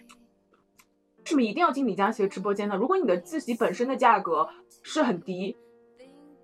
[1.17, 2.75] 为什么一定要进李佳琦的直播间呢？
[2.75, 4.47] 如果你的自己本身的价格
[4.83, 5.57] 是很低，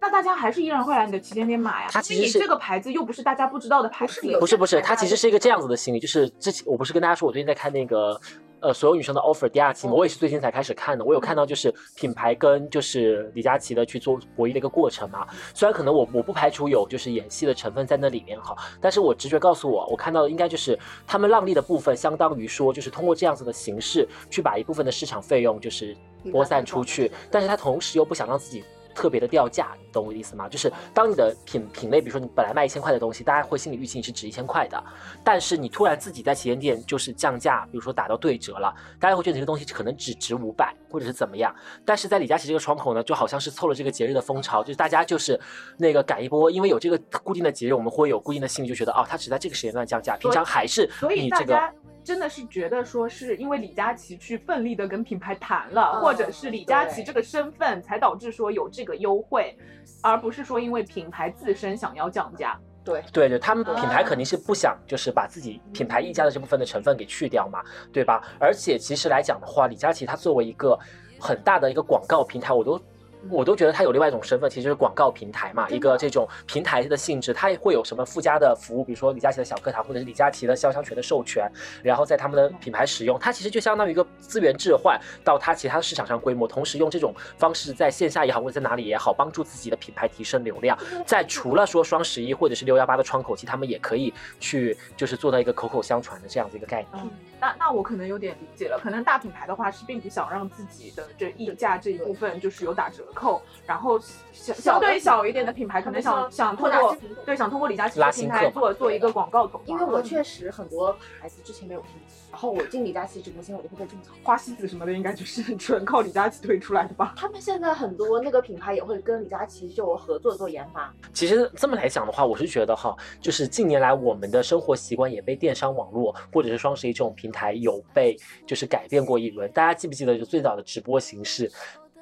[0.02, 1.90] 那大家还是依然会来你的旗舰店买呀。
[1.92, 8.20] 它其实是你这个牌子又不是大家不知道的牌子，有不是不是，它其实是一个这样子的心理，就是之前我不是跟大家说，我最近在看那个
[8.62, 11.06] 呃所有女生的 offer 第二期嘛，嗯我也是最近才开始看的。
[11.06, 15.28] 我有看到就是品牌跟就是李佳琦的去做博弈的一个过程嘛。
[15.54, 25.96] 虽然可能我我不排除有就是演戏的成分在那里面哈，但是我直觉告诉我，我看到的应该就是他们让利的部分，相当于说就是通过这样子的形式去把一部分的市场费用就是
[26.32, 28.64] 播散出去，但是他同时又不想让自己。
[28.94, 30.48] 特别的掉价，你懂我的意思吗？
[30.48, 34.84] 就是当你的品品类，比如说你本来卖一千块的东西，大家会心里预期你是值一千块的，
[35.24, 41.54] 但是你突然自己在旗舰店就是降价，比如说打到对折了，大家会觉得你这个东西可能只值五百或者是怎么样。
[41.86, 45.40] 但是在李佳琦这个窗口呢，就好像是凑了这个节日的风潮，就是大家就是
[45.78, 51.60] 那个赶一波，因为有这个固定的节日，我们会有固定的心理，就觉得哦，它只在这个时间段降价，平常还是你这个。
[52.04, 59.56] 真的是觉得说是因为李佳琦去奋力的跟品牌谈了，嗯或者是李佳琦这个身份才导致说有这个优惠，
[60.02, 62.60] 而不是说因为品牌自身想要降价。
[62.84, 67.62] 对，对对，他们品牌啊肯定是不想就是把自己品牌溢价的这部分的成分给去掉嘛，
[67.94, 68.22] 对吧？
[68.40, 70.78] 而且其实来讲的话，李佳琦他作为一个
[71.20, 72.82] 很大的一个广告平台，我都。
[73.30, 81.50] 我都觉得它有另外一种身份，其实就是广告平台嘛，一个这种平台的性质，它也会有什么附加的服务，比如说李佳琦的小课堂，或者是李佳琦的肖像权的授权，
[81.84, 90.78] 然后在他们的品牌使用，它其实就相当于一个资源置换到它其他的市场上规模，同时用这种方式在线下也好，或者在哪里也好，帮助自己的品牌提升流量。
[91.06, 97.04] 在除了说双十一或者是六幺八的窗口期，他们也可以去就是做到一个口口相传的这样子一个概念。
[97.04, 104.00] 嗯，那那我可能有点理解了，可能大品牌的话是并不想让自己的这溢价这一部分就是有打折扣，然后
[104.32, 111.90] 小相对小一点的品牌可能想想通过扩大知名度对想通过李佳琦的平台做做一个广告投放，因为我嗯确实很多牌子之前没有听，
[112.32, 114.14] 然后我进李佳琦直播间我就会被种草。
[114.24, 117.14] 花西子什么的应该就是 纯靠李佳琦推出来的吧。
[117.16, 129.52] 他们现在很多那个品牌也会跟李佳琦就合作做研发，其实这么来讲的话，我是觉得哈，就是近年来我们的生活习惯也被电商网络或者是双十一这种平台有被就是改变过一轮。
[129.52, 131.52] 大家记不记得就最早的直播形式？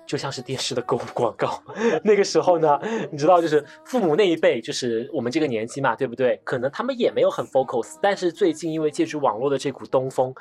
[0.09, 1.61] 就像是电视的购物广告，
[2.03, 2.79] 那个时候呢，
[3.11, 6.35] 你知道，就是父母那一辈，就是我们这个年纪嘛，对不对？
[6.43, 10.33] 可能他们也没有很 focus，但是最近因为借助网络的这股东风，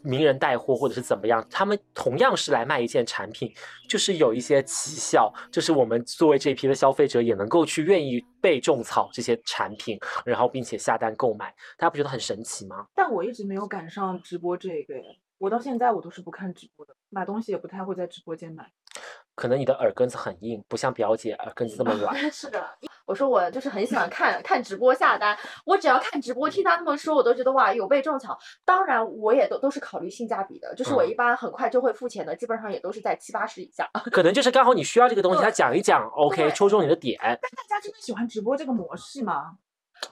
[0.00, 3.52] 名人带货或者是怎么样，他们同样是来卖一件产品，
[3.86, 12.86] 就是有一些奇效，就是我们作为这批的消费者也能够去愿意被种草这些产品，然后并且下单购买，大家不觉得很神奇吗？
[12.94, 14.94] 但我一直没有赶上直播这个，
[15.36, 18.72] 我到现在我都是不看直播的，买东西也不太会在直播间买。
[19.34, 22.14] 可能你的耳根子很硬，不像表姐耳根子这么软。
[22.30, 22.62] 是的，
[23.06, 28.38] 我说我就是很喜欢看看直播下单，我只要看直播听他那么说，我都觉得哇有被种草。
[28.64, 33.88] 当然我也都都是考虑性价比的，就是我嗯一般很快就会付钱的，基本上也都是在七八十以下。
[34.12, 37.18] 可能就是刚好你需要这个东西，对他讲一讲，OK，对戳中你的点。
[37.22, 39.56] 但大家真的喜欢直播这个模式吗？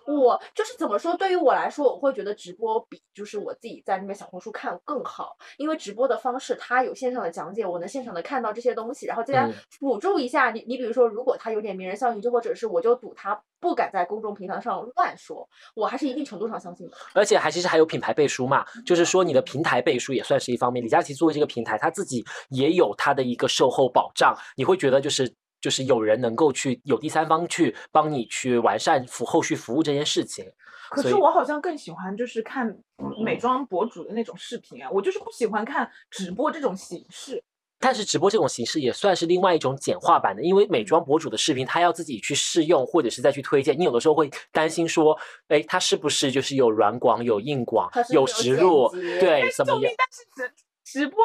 [0.06, 10.64] 我就是怎么说，对于我来说，我会觉得直播比就是我自己在那边小红书看更好，因为直播的方式它有线上的讲解，我能现场的看到这些东西，然后再加嗯辅助一下你。
[10.66, 16.96] 你比如说，如果他有点名人效应，就或者是我就赌他不敢在公众平台上乱说，我还是一定程度上相信的。
[17.14, 20.84] 而且还其实还有品牌背书嘛，就是说你的平台背书也算是一方面。
[20.84, 25.34] 李佳琦作为这个平台，他自己也有他的一个售后保障，你会觉得就是。
[25.60, 30.44] 就是有人能够去有第三方去帮你去完善服后续服务这件事情，
[30.90, 32.76] 可是我好像更喜欢就是看
[33.22, 37.42] 美妆博主的那种视频啊，我就是不喜欢看直播这种形式。
[37.82, 45.18] 但是直播这种形式也算是另外一种简化版的，因为美妆博主的视频他要自己去试用或者是再去推荐，你有的时候会担心说，
[45.48, 49.92] 哎，他是不是就是有软广、有硬广有植入，对，怎么样！？
[49.96, 51.24] 但是直直播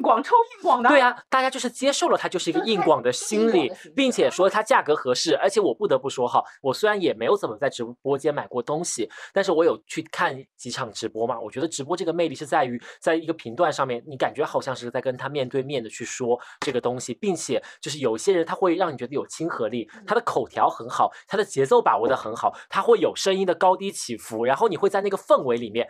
[0.00, 0.88] 广抽硬广的。
[0.88, 25.88] 对啊，大家就是接受了它就是一个硬广的心理并且说它价格合适，而且我不得不说哈，我虽然也没有怎么在直播间买过东西，但是我有去看几场直播嘛，我觉得直播这个魅力是在于在一个频段上面，你感觉好像是在跟他面对面的去说这个东西，并且就是有一些人他会让你觉得有亲和力，他的口条很好，他的节奏把握的很好，他会有声音的高低起伏，然后你会在那个氛围里面。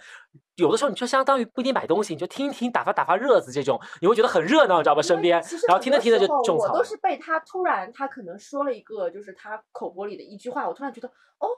[0.60, 5.02] 有的时候你就相当于不一定买东西，你就听一听打发打发热子这种，你会觉得很热闹，你知道吧？
[5.02, 6.72] 身边，然后听着听着就种草了。
[6.72, 11.48] 我都是被他突然他可能说了一个就是他口播里的一句话，我突然觉得哦，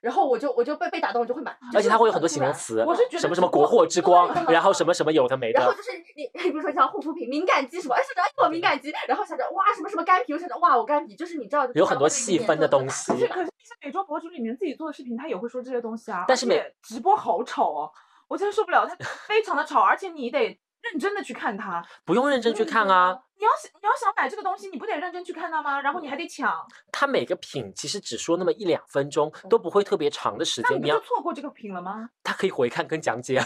[0.00, 1.56] 然后我就我就被被打动，我就会买。
[1.74, 5.60] 而且它会有很多形容词，我是觉得什么什么国货之光，然后什么什么有的没的。
[5.60, 16.24] 然后就是你，你比如说像护肤品敏感肌什么，哎，想着哎我敏感肌，然后想着哇什么什么干皮，我想着哇我干皮，就是你知道有很多细分的东西可是可是那些美妆博主里面自己做的视频，他也会说这些东西啊。
[16.26, 17.90] 但是美直播好吵哦，
[18.32, 21.86] 我真的受不了，它非常的吵，而且你得认真的去看它。
[22.02, 23.22] 不用认真去看啊。
[23.36, 25.82] 你要想你要想买这个东西，你不得认真去看它吗？
[25.82, 26.50] 然后你还得抢，
[26.90, 30.80] 它每个品其实只说那么一两分钟，都不会特别长的时间。
[30.82, 32.08] 你就错过这个品了吗？
[32.24, 33.44] 它可以回看跟讲解啊。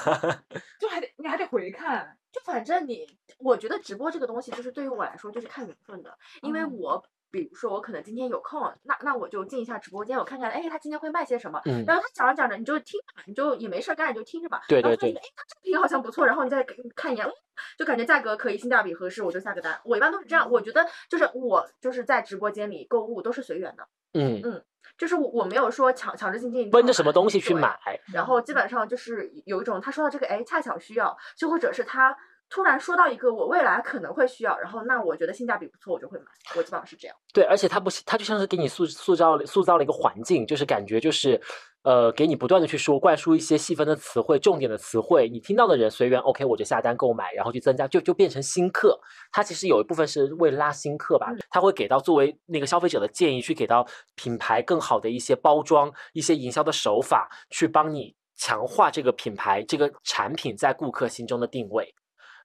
[0.78, 2.16] 就还得你还得回看。
[2.30, 3.04] 就反正你，
[3.38, 7.04] 我觉得直播这个东西，就是对于我来说就是看缘分的，因为嗯我。
[7.36, 11.60] 比如说，我可能今天有空，那那我就进一下直播间，我看看，哎，他今天会卖些什么。
[11.66, 14.62] 嗯然后他讲着讲着，你就听吧，你就也没事儿干，你就听着吧。
[14.68, 17.32] 对对对然后发现哎，他这个品好像不错，然后你再看一眼，嗯，
[17.78, 19.78] 就感觉价格可以，性价比合适，我就下个单。
[19.84, 24.64] 我一般都是这样，我觉得就是我就是在直播间里购物都是随缘的，嗯嗯，
[24.96, 27.78] 就是我我没有说强强制性进，奔着什么东西去买？
[28.12, 32.16] 然后基本上就是有一种他说到这个，哎，恰巧需要，就或者是他
[32.48, 36.24] 突然说到一个我未来可能会需要，然后那我觉得性价比不错，我就会买，
[36.56, 37.16] 我基本上是这样。
[37.32, 41.40] 对，而且它不是，它就像是给你塑塑造塑造了一个环境，就是感觉就是，
[41.82, 48.98] 呃，给你不断的去说灌输一些细分的词汇、重点的词汇，你听到的人随缘，OK，我就下单购买，然后去增加，就就变成新客。
[49.32, 61.92] 它其实有一部分是为了拉新客吧，它会给到作为那个消费者的建议，去给到品牌更好的一些包装、一些营销的手法，去帮你强化这个品牌、这个产品在顾客心中的定位。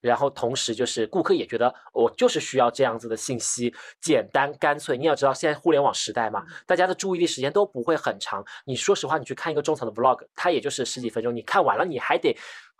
[0.01, 4.97] 然后同时就是顾客也觉得我就是需要这样子的信息，简单干脆。
[4.97, 8.43] 你要知道现在互联网时代嘛，大家的注意力时间都不会很长。
[8.65, 12.35] 你说实话，你去看一个种草的 vlog，它也就是十几分钟，你看完了你还得。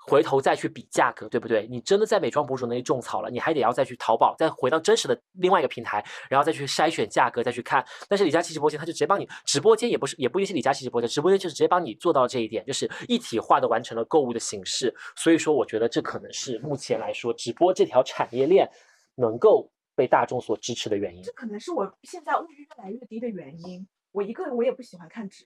[0.07, 1.67] 回头再去比价格，对不对？
[1.67, 7.85] 你真的在美妆博主那里种草了，你还得要再去淘宝，再回到真实的另外一个平台，然后再去筛选价格，再去看。
[8.09, 14.93] 但是李佳琦直播间，他就直接帮你，直播间也不是，也不一定是李佳琦直播间，直播间就是直接帮你做到这一点，就是一体化的完成了购物的形式。
[15.15, 18.69] 所以说，我觉得这可能是目前来说直播这条产业链
[19.15, 21.31] 能够被大众所支持的原因这。
[21.33, 23.87] 可能是我现在物欲越来越低的原因。
[24.11, 25.45] 我一个人我也不喜欢看直，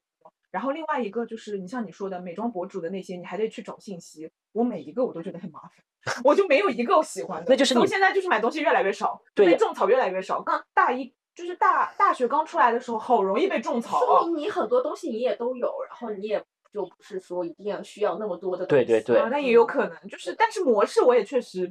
[0.56, 7.48] 然后另外一个就是你像你说的美妆博主的那些，你还得去找信息，我每一个我都觉得很麻烦， 我就没有一个我喜欢的。
[7.50, 10.42] 那就是你现在就是买东西越来越少，对被种草越来越少。
[10.42, 14.26] 刚大一就是大大学刚出来的时候，好容易被种草说啊。
[14.28, 16.42] 明你很多东西你也都有，然后你也
[16.72, 18.86] 就不是说一定要需要那么多的东西。
[18.86, 21.70] 对对对啊，那也有可能，就是但是模式我也确实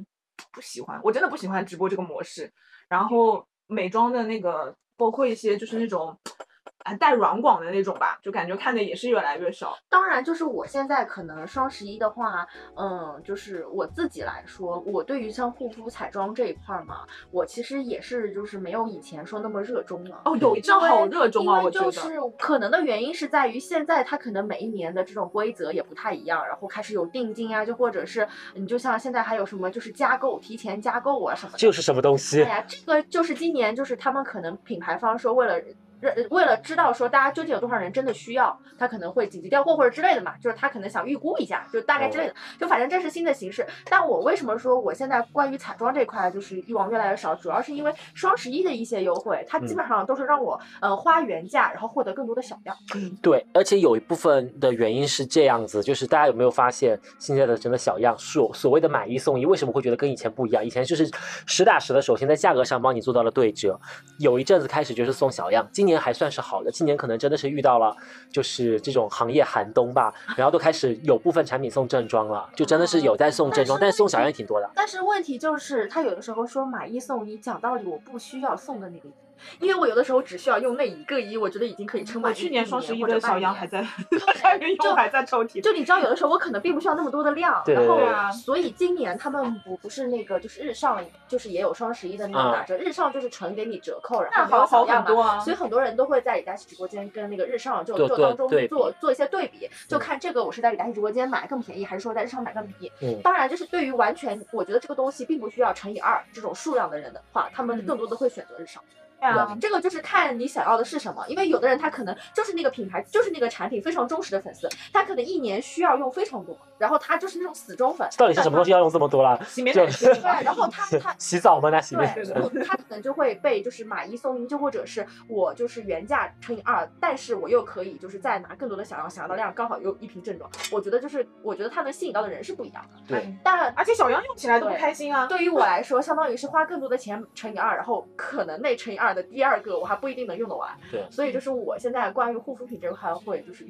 [0.53, 2.53] 不喜欢，我真的不喜欢直播这个模式。
[2.87, 6.54] 然后美妆的那个，包括一些就是那种啊
[6.99, 9.75] 带软广的那种吧，就感觉看的也是越来越少。
[9.89, 20.21] 当然，就是我现在可能双十一的话，嗯，就是我自己来说，我对于像护肤彩妆这一块儿嘛，我其实也是就是没有以前说那么热衷了。
[20.25, 21.85] 哦，有一阵好热衷啊，因为我觉得。
[21.85, 31.57] 就是可能的原因是在于现在它可能每一年的这种规则也不太一样，然后开始有定金啊，就或者是你就像现在还有什么就是加购、提前加购啊什么的。
[31.57, 32.59] 就是什么东西哎？
[32.59, 35.59] 呀，这个就是今年就是他们可能品牌方说为了。
[36.05, 43.65] 认为了知道说大家究竟有多少人真的需要，他可能会紧急调货或者之类的嘛，就是他可能想预估一下，就大概之类的，就反正这是新的形式。
[43.89, 52.75] 但我为什么说我现在关于彩妆这块就是欲望越来越少，主要是因为双十一的一些优惠，它基本上都是让我呃花原价，然后获得更多的小样。
[53.21, 60.63] 对，而且有一部分的原因是这样子，就是大家有没有发现现在的真的小样所所谓的买一送一，为什么会觉得跟以前不一样？
[60.65, 61.09] 以前就是
[61.45, 63.79] 实打实的，首先在价格上帮你做到了对折，
[64.19, 67.95] 有一阵子开始就是送小样，今年还算是好的，今年可能真的是遇到了
[68.31, 74.69] 就是这种行业寒冬吧，然后都开始有部分产品送正装了，就真的是有在送正装，但是送小样也挺多的。
[74.75, 79.13] 但是问题就是，他有的时候说买一送一，讲道理我不需要送的那个一，
[79.59, 83.81] 因为我有的时候只需要用那一个一，我觉得已经可以撑我满去年双十一或者的小半年样还在
[84.81, 85.61] 就，还在抽屉。
[85.61, 87.99] 就你知道，有的时候我可能并不需要那么多的量，然后
[88.31, 95.39] 所以今年他们不不是那个就是日上，就是也有双十一的那种打折，日上就是纯给你折扣，然那后有好样多啊。
[95.39, 102.91] 所以很多人都会在李佳琦直播间跟那个日上就就当中做做一些对比，就嗯看这个我是在李佳琦直播间买更便宜，还是说在日上买更便宜。
[103.01, 108.83] 嗯当然，就是对于完全我觉得这个东西并不需要乘以二这种数量的人的话，他们嗯更多的会选择日上。
[109.19, 118.07] 对啊，这个就是看你想要的是什么，因为有的人他可能就是那个品牌，就是那个产品非常忠实的粉丝，他可能一年需要用非常多，然后他就是那种死忠粉。
[118.17, 119.39] 到底是什么东西要用这么多啦？
[119.47, 121.69] 洗面奶洗对，然后他他 洗澡吗？
[121.69, 130.49] 那洗面奶，对然后他可能就会被就是买一送一，就或者是我就是原价乘以二，但是我又可以就是再拿更多的想要，想要的量刚好又一瓶正装。
[130.71, 135.25] 我觉得就是我觉得它能吸引到的人是不一样的，对，但而且小样用起来都不开心啊。
[135.27, 140.69] 对于我来说，相当于是花更多的钱乘以二，然后可能那乘以二的第二个我还不一定能用得完。
[140.91, 143.65] 对所以就是我现在关于护肤品这块会就是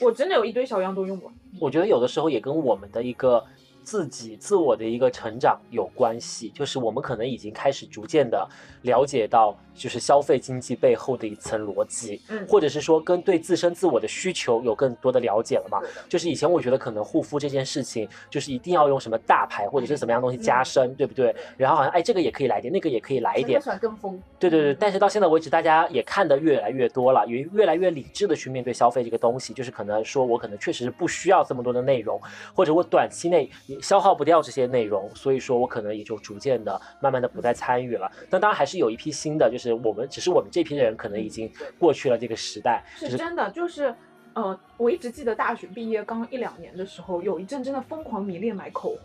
[0.00, 1.32] 我真的有一堆小样都用过。
[1.60, 3.44] 我觉得有的时候也跟我们的一个
[3.82, 8.48] 自己自我的一个成长有关系，就是我们可能已经开始逐渐的
[8.82, 15.80] 了解到，就是消费经济背后的一层逻辑，嗯或者是说跟对自身自我的需求有更多的了解了嘛。
[16.08, 21.34] 就是以前我觉得可能护肤这件事情，就是一定要用什么大牌或者是怎么样东西加深，对不对？
[21.56, 32.20] 然后好像哎这个也可以来点，那个也可以来一点喜欢跟风，对对对，但是到现在为止，大家也看得越来越多了，也越来越理智的去面对消费这个东西，就是可能说我可能确实是不需要这么多的内容，
[32.54, 38.10] 或者我短期内也消耗不掉这些内容，所以说我可能也就逐渐的、慢慢的不再参与了。
[38.28, 43.94] 那当然还是有一批新的，就是我们只是我们这批人可能已经过去了这个时代，就是是真的，就是，
[44.34, 48.98] 呃，我一直记得大学毕业刚一两年的时候，有一阵真的疯狂迷恋买口红。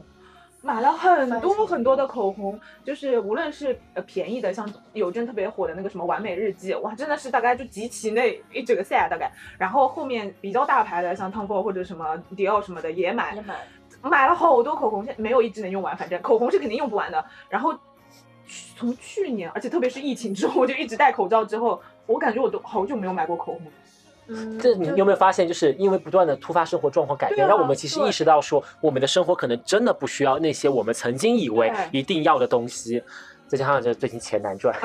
[0.63, 9.31] 买了很多很多的口红，就是无论是呃便宜的，像有阵特别火的那个什么完美日记，哇，真的是大概就集齐那一整个 set 大概。
[9.57, 13.55] 然后后面比较大牌的，像 Tom Ford 或者什么迪奥什么的也买也，买。
[14.07, 17.23] 买了好多口红，现在没有一支能用完，反正口红是肯定用不完的。
[17.49, 17.73] 然后
[18.77, 23.71] 从去年，而且特别是疫情之后，我就一直戴口罩之后，我感觉我都好久没有买过口红了。
[24.29, 33.01] 嗯，这你有没有发现，就是因为不断的突发生活状况改变，啊让我们其实意识到说，我们的生活可能真的不需要那些我们曾经以为一定要的东西。
[33.47, 34.75] 再加上这最近钱难赚，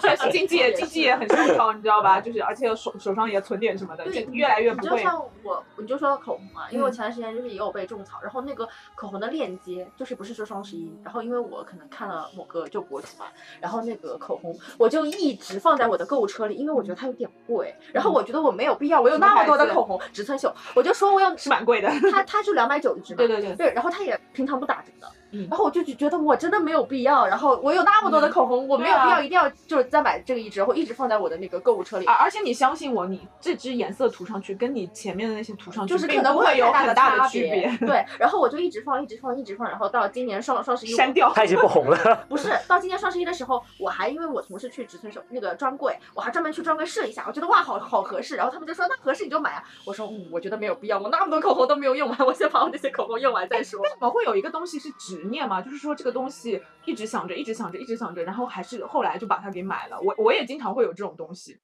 [0.00, 2.20] 确实经济也 经济也很萧条，你知道吧？
[2.20, 4.90] 就是而且手手上也存点什么的，就对，越来越不会。
[4.90, 13.26] 你就像我，你就说到口红嘛，因为我嗯前段时间就是也有被种草，然后那个口红的链接就是不是说双十一，然后因为我可能看了某个就博主嘛，
[13.60, 21.88] 然后那个口红我就一直放在我的购物车里，因为我觉得它有点贵，然后我觉得我没有必要，我有那么多的口红，植村秀，我就说我要是蛮贵的。
[22.10, 25.08] 它它就两百九一支嘛， 对对对对，然后它也平常不打折的。
[25.30, 32.06] 嗯然后我就觉得我真的没有必要，然后我有那么多的口红，我没有必要一定要就是再买这个一支，我一直放在我的那个购物车里。
[32.06, 37.70] 而而且你相信我，你这支颜色涂上去，跟你前面的那些涂上去，就是可能会有很大的区别。
[37.80, 41.32] 对，然后我就一直放，一直放，一直放，然后到今年双双十一，删掉。
[41.34, 41.98] 它已经不红了。
[42.28, 48.36] 不是到今年双十一的时候，我还因为我同事去植村手那个专柜，我还专门去专柜试了一下，我觉得哇，好好合适。
[48.36, 49.62] 然后他们就说那合适你就买啊。
[49.84, 53.80] 我说嗯，我觉得没有必要，我那么多口红都没有用完，我先把我那些口红用完再说。
[53.80, 54.88] 为什么会有一个东西是
[55.20, 55.60] 执念嘛？
[55.60, 60.00] 就是说这个东西一直想着，一直想着，一直想着，然后还是后来就把它给买了。
[60.00, 61.58] 我我也经常会有这种东西。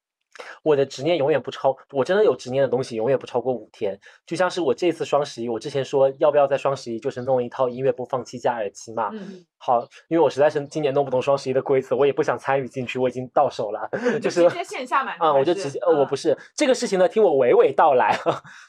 [0.63, 3.99] 我的执念永远不超，我真的有执念的东西永远不超过五天。
[4.25, 9.09] 就像是我这次双十一，我之前说要不要在双十一就是弄一套音乐播放器加耳机嘛。
[9.13, 15.15] 嗯，好，因为我实在是今年弄不懂双十一的规则，我也不想参与进去，我已经到手了，就是直接线下买。
[15.17, 18.17] 啊、我就直接，呃，我不是这个事情呢，听我娓娓道来。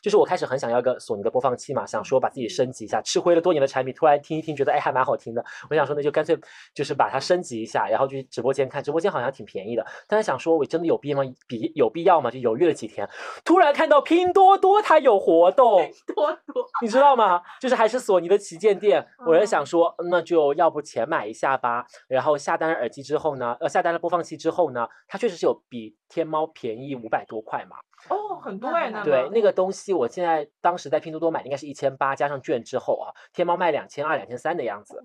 [0.03, 5.45] 就是我开始很想要个索尼的播放器嘛，想说把自己升级一下，吃灰了多年的产品，突然听一听，觉得哎还蛮好听的。
[5.69, 6.39] 我想说那就干脆
[6.75, 9.85] 就是把它升级一下，然后去直播间看，直播间好像挺便宜的。
[10.07, 11.25] 但是想说，我真的有必要吗？
[11.59, 12.31] 必有必要吗？
[12.31, 13.09] 就犹豫了几天，
[13.45, 17.43] 突然看到拼多多它有活动，多多，你知道吗？
[17.61, 21.87] 就是还是索尼的旗舰店，我嗯就想说，那就要不钱买一下吧。
[22.09, 27.77] 然后下单了耳机之后呢，呃，下单了播放器之后呢，它确实是有比天猫便宜五百多块嘛。
[28.09, 35.03] 哦，很多哎，那，对那个东西我现在当时在拼多多买应该是一千八，加上券之后啊，天猫卖两千二、两千三的样子。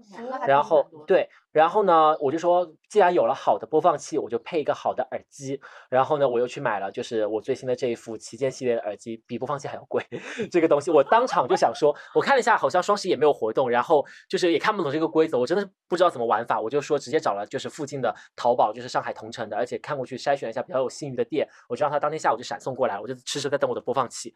[0.48, 5.60] 然后对，然后呢，我就说，既然有了好的播放器，我就配一个好的耳机。
[5.90, 10.06] 然后呢，我又去买了，就是我最新的这一副旗舰系列的耳机，比播放器还要贵。
[10.52, 24.34] 这个东西我当场就想说，我看了一下，好像双十一也没有活动，然后就是也看不懂这个规则，我真的是不知道怎么玩法，我就说直接找了就是附近的淘宝，就是上海同城的，而且看过去筛选一下比较有信誉的店，我就让他当天下午就闪送过来，我就迟迟在等我的播放器。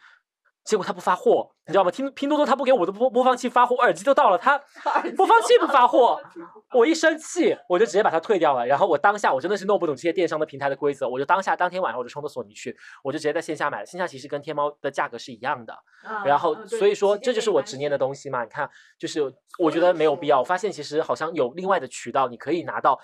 [0.63, 1.91] 结果他不发货，你知道吗？
[1.91, 4.57] 拼拼多多他不给我的播播放器发货，耳机都到了，他
[5.15, 6.19] 播放器不发货，
[6.73, 8.65] 我一生气，我就直接把它退掉了。
[8.65, 13.85] 然后我当下我真的是弄不懂这些电商的平台的规则，我就当下当天晚上我就冲到索尼去，我就直接在线下买了。
[13.85, 15.77] 线下其实跟天猫的价格是一样的，
[16.25, 18.43] 然后所以说这就是我执念的东西嘛。
[18.43, 19.21] 你看，就是
[19.59, 20.39] 我觉得没有必要。
[20.39, 22.99] 我发现其实好像有另外的渠道，你可以拿到。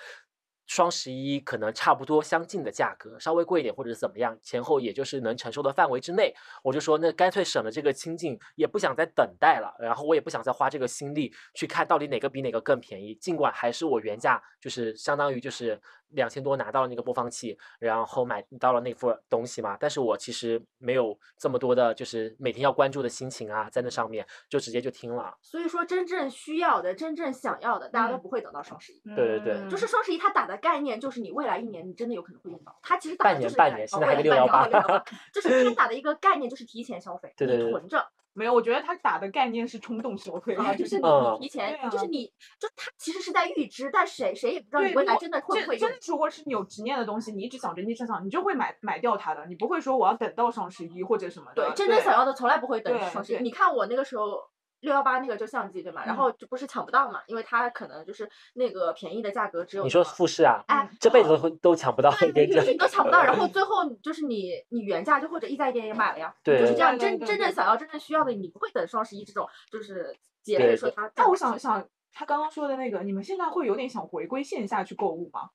[0.72, 6.34] 双十一可能差不多相近的价格，稍微贵一点或者怎么样，前后也就是能承受的范围之内。
[6.64, 13.14] 我就说那干脆省了这个清净，也不想再等待了，然后我也不想再花这个心力去看到底哪个比哪个更便宜。
[13.16, 15.78] 尽管还是我原价就是相当于就是
[16.12, 25.36] 两千多拿到了那个播放器，然后买到了那副东西嘛，但是我其实没有这么多的就是每天要关注的心情啊，在那上面就直接就听了。
[25.42, 29.02] 所以说真正需要的、真正想要的，大家都嗯不会等到双十一。
[29.16, 32.78] 对对对嗯就是双十一它打的概念，就是你未来一年你真的有可能会用到。
[32.82, 42.26] 它其实打半年半的就是未来年现在还个哦未来半年618哦618 就是它 打的一个概念就是提前消费，对对对你囤着没有，我觉得他打的概念是冲动消费，啊，就是你提前就是你
[42.60, 51.66] 就他其实是在预知，但谁谁也不知道，你未来真的会不会用真如果是你有执念的东西，你一直想着，你一直想，你就会买买掉它的，你不会说我要等到双十一或者什么的。
[51.68, 53.44] 对，真正想要的从来不会等对双十一。
[53.44, 54.42] 你看我那个时候
[54.82, 66.98] 六幺八那个就相机对吗，然嗯后就不是抢不到嘛，因为它可能就是那个便宜的价格只有你说富士啊，哎，这辈子都都抢不到，对，对对你你都抢不到，然后 最后就是你你原价就或者一家一点也买了呀，对就是这样。
[66.98, 71.10] 真真正想要真正需要的，你不会等双十一这种就是节对日说它。
[71.16, 75.50] 那我想想，他刚刚说的那个，你们现在会有点想回归线下去购物吗？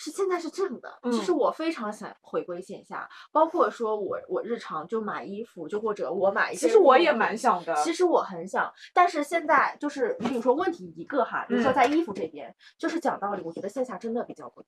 [0.00, 6.66] 是现在是这样的，嗯其实我非常想回归线下，包括说我我日常就买衣服，就或者我买一些。
[6.68, 7.36] 其实我也蛮。
[7.36, 7.74] 想的。
[7.76, 14.62] 其实我很想，但是现在就是，比如说问题一个哈，比如说嗯在衣服这边，就是讲道理，我觉得线下真的比较贵。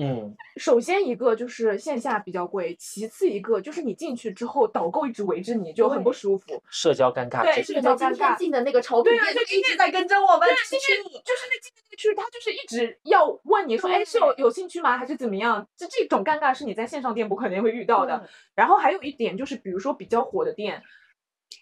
[0.00, 6.62] 嗯，首先一个就是线下比较贵，其次一个就是你进去之后导购一直围着你，就很不舒服。
[6.70, 11.02] 社交尴尬，对是比我们今较尴尬天进的那个潮品对啊店，就一直在跟着我们对，进就是去。
[11.02, 14.96] 就是那进那个区，他就是一直要问你说，哎，是有有兴趣吗？
[14.96, 15.66] 还是怎么样？
[15.76, 18.16] 就这种尴尬是你在线上店铺肯定会遇到的。
[18.16, 20.82] 嗯然后还有一点就是，比如说比较火的店，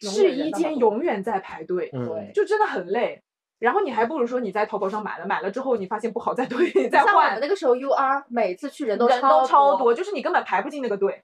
[0.01, 3.23] 永试衣间永远在排队，嗯对，就真的很累。
[3.59, 11.23] 然后你还不如说你在淘宝上买了，买了之后你发现不好再退 再像我们换，那个时候 U R 每次去人都人超都超多，就是你根本排不进那个队。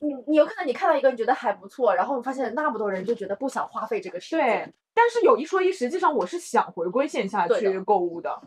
[0.00, 4.40] 你你有可能你看到一个你觉得还不错，然后发现那么多人就觉得不想花费这个时间。
[4.40, 8.40] 对，但是有一说一，实际上我是想回归线下去购物的。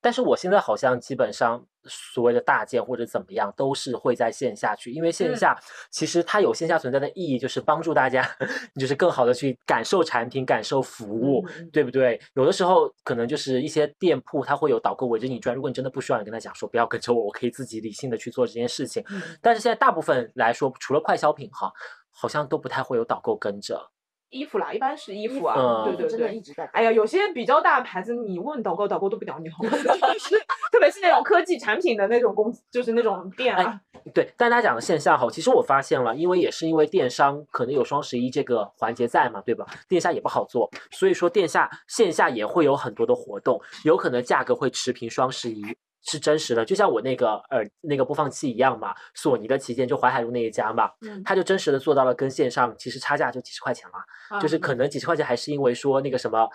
[0.00, 5.58] 但是我现在好像基本上所谓的大件或者怎么样，都是会在线下去，因为线嗯下
[5.90, 8.24] 其实它有线下存在的意义，就是帮助大家，
[8.78, 12.20] 就是更好的去感受产品、感受服务，对不对？
[12.34, 19.04] 有的时候可能就是一些店铺它会有导购围着你转，如果你真的不需要，你跟他讲说不要跟着我，我可以自己理性的去做这件事情。
[19.10, 21.72] 嗯但是现在大部分来说，除了快消品哈，
[22.10, 23.90] 好像都不太会有导购跟着。
[24.30, 26.36] 衣服啦，一般是衣服啊，嗯对对真的对。
[26.36, 26.64] 一直在。
[26.72, 29.70] 哎呀，有些比较大的牌子，你问导购，导购都不屌你，好吗？
[29.72, 30.38] 就是
[30.70, 33.80] 特别是那种科技产品的那种公司，就是那种店啊。
[34.14, 39.66] 对，但大家讲的线下哈，其实我发现了，因为也是因为电商可能有双十一这个环节在嘛，对吧？
[39.88, 45.76] 店下也不好做，所以说店下线下也会有很多的活动，有可能价格会持平双十一。
[46.02, 56.48] 是真实的，就像我那个耳那个播放器一样嘛，索尼的旗舰就淮海路那一家嘛，嗯它就真实的做到了跟线上其实差价就几十块钱嘛，就是嗯可能几十块钱还是因为说那个什么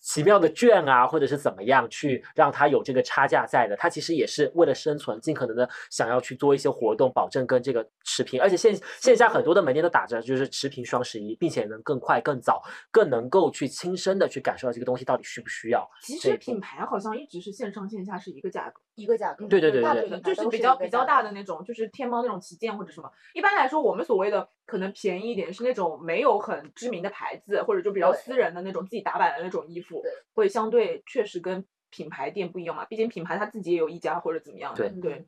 [0.00, 3.74] 奇妙的券啊，或者是怎么样去让它有这个差价在的。
[3.76, 8.40] 它其实也是为了生存，尽可能的想要去做一些活动，保证跟这个持平。
[8.40, 15.84] 而且线线下很多的门店都打着就是持平双十一，并且能更快、更早、更能够去亲身的去感受到这个东西到底需不需要。
[16.00, 18.80] 其实品牌好像一直是线上线下是一个价格。
[18.96, 19.46] 一个价格。
[19.46, 23.10] 对对对对就是比较比较大的那种，就是天猫那种旗舰或者什么。
[23.32, 30.02] 一般来说，我们所谓的可能便宜一点是那种没有很知名的牌子，或者就比较私人的那种自己打版的那种衣服，
[30.34, 32.84] 会相对确实跟品牌店不一样嘛。
[32.86, 34.88] 毕竟品牌它自己也有一家或者怎么样的。
[34.88, 35.26] 对对。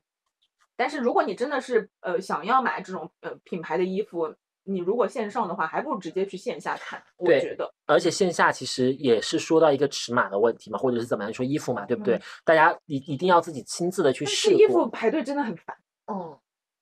[0.77, 4.35] 但是如果你真的是呃想要买这种呃品牌的衣服，
[4.69, 7.03] 你如果线上的话，还不如直接去线下看。
[7.17, 12.17] 我觉得，而且线下其实也是说到一个尺码的问题嘛，或者是怎么样说衣服嘛，对不对？
[12.17, 15.75] 嗯大家一一定要自己亲自的去试衣服，排队真的很烦，
[16.13, 16.39] 嗯，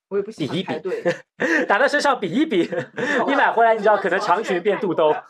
[0.08, 1.04] 我也不喜比一比欢排队。
[1.68, 2.68] 打在身上比一比，
[3.28, 5.14] 你买回来你知道可能长裙变肚兜。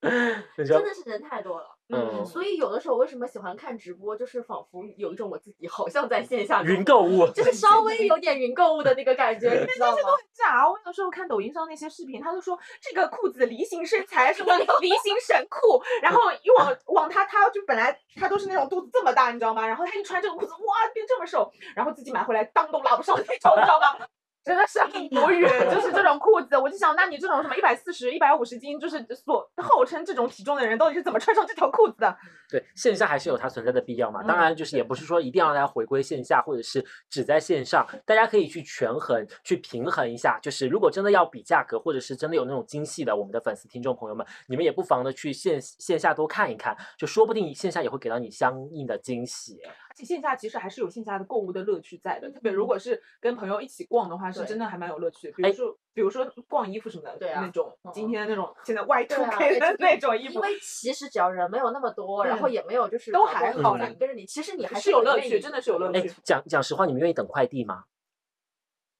[0.00, 1.76] 真的是人太多了。
[1.92, 9.98] 嗯所以有的时候为什么喜欢看直播，就是仿佛有一种我自己好像在线下云购物，就是稍微有点云购物的那个感觉，你知道吗？
[10.32, 19.66] 假，我有时候看抖音上那些视频，他就说这个裤子梨形身材，什么梨形神裤，然后一往往他他就本来他都是那种肚子这么大，你知道吗？
[19.66, 24.06] 然后他一穿这个裤子，哇，变这么瘦，然后自己买回来裆都拉不上那种，你知道吗？
[24.50, 32.16] 真的是很无语，就是这种裤子，我就想，那你这种什么一百四十、一百五十斤，就是所号称这种体重的人，到底是怎么穿上这条裤子的？
[32.48, 34.24] 对线下还是有它存在的必要嘛。
[34.24, 40.36] 当然，就是也不是说一定要让大家回归线下，或者是只在线上，大家可以去权衡、去平衡一下。
[40.42, 49.60] 就是如果真的要比价格，或者是真的有那种精细的，我们的粉丝听众朋友们，你们也不妨的去线线下多看一看，就说不定线下也会给到你相应的惊喜。
[50.04, 55.34] 线下其实还是有线下的购物的乐趣在的，特别如果是跟朋友一起逛的话，是真的还蛮有乐趣的。
[55.36, 58.54] 比哎如说，比如说逛衣服什么的，对啊那种嗯今天那种。
[58.64, 60.50] 现在 two 啊 K 的那种衣服，因为。
[60.62, 67.84] 其实只要人没有那么多，然后嗯也没有就是都还好啦跟着你，其实你还是有乐趣真的是有乐哎趣，讲讲实话，你们愿意等快递吗？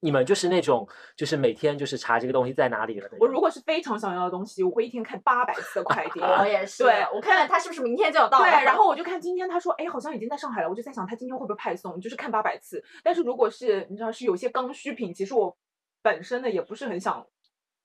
[0.00, 3.08] 你们就是那种，就是每天就是查这个东西在哪里了。
[3.20, 6.20] 我如果是非常想要的东西，我会一天看八百次的快 递。
[6.20, 8.44] 我也是，对我看看他是不是明天就要到了。
[8.44, 12.82] 对， 然后我就看今天他说，哎，好像已经在上海了，我就在想他今天会不会派送，就是看八百次。
[13.02, 15.56] 但是如果是你知道是有些刚需品，其实我
[16.02, 17.26] 本身呢也不是很想，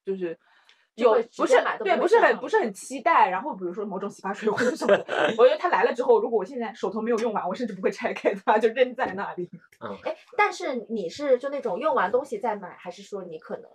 [0.05, 0.39] 就是
[0.96, 3.30] 有不是对，不是很不是很期待。
[3.30, 4.93] 然后比如说某种洗发水 或者什么，
[5.38, 9.50] 我觉得它来了之后，如果我现在手头没有用完，我甚至不会拆开它，就扔在那里。
[9.82, 13.70] 嗯哎，但是你是就那种用完东西再买，还是说你可能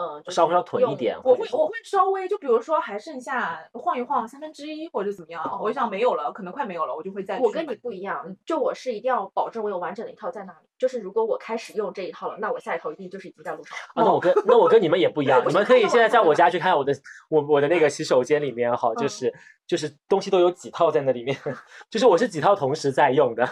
[0.00, 10.58] 嗯，就是稍微要囤一点我会我会稍微就比如说还剩下晃一晃三分之一或者怎么样，我想没有了，可能快没有了，我就会再去我跟你不一样，就我是一定要保证我有完整的一套在那里。
[10.78, 14.02] 就是如果我开始用这一套了，那我下一套一定就是已经在路上了。
[14.02, 16.92] 啊，那我跟那我跟你们也不一 样，你们可以现在在我家去看我的
[17.28, 19.34] 我我的那个洗手间里面哈，就嗯是
[19.66, 21.36] 就是东西都有几套在那里面，
[21.90, 23.46] 就是我是几套同时在用的，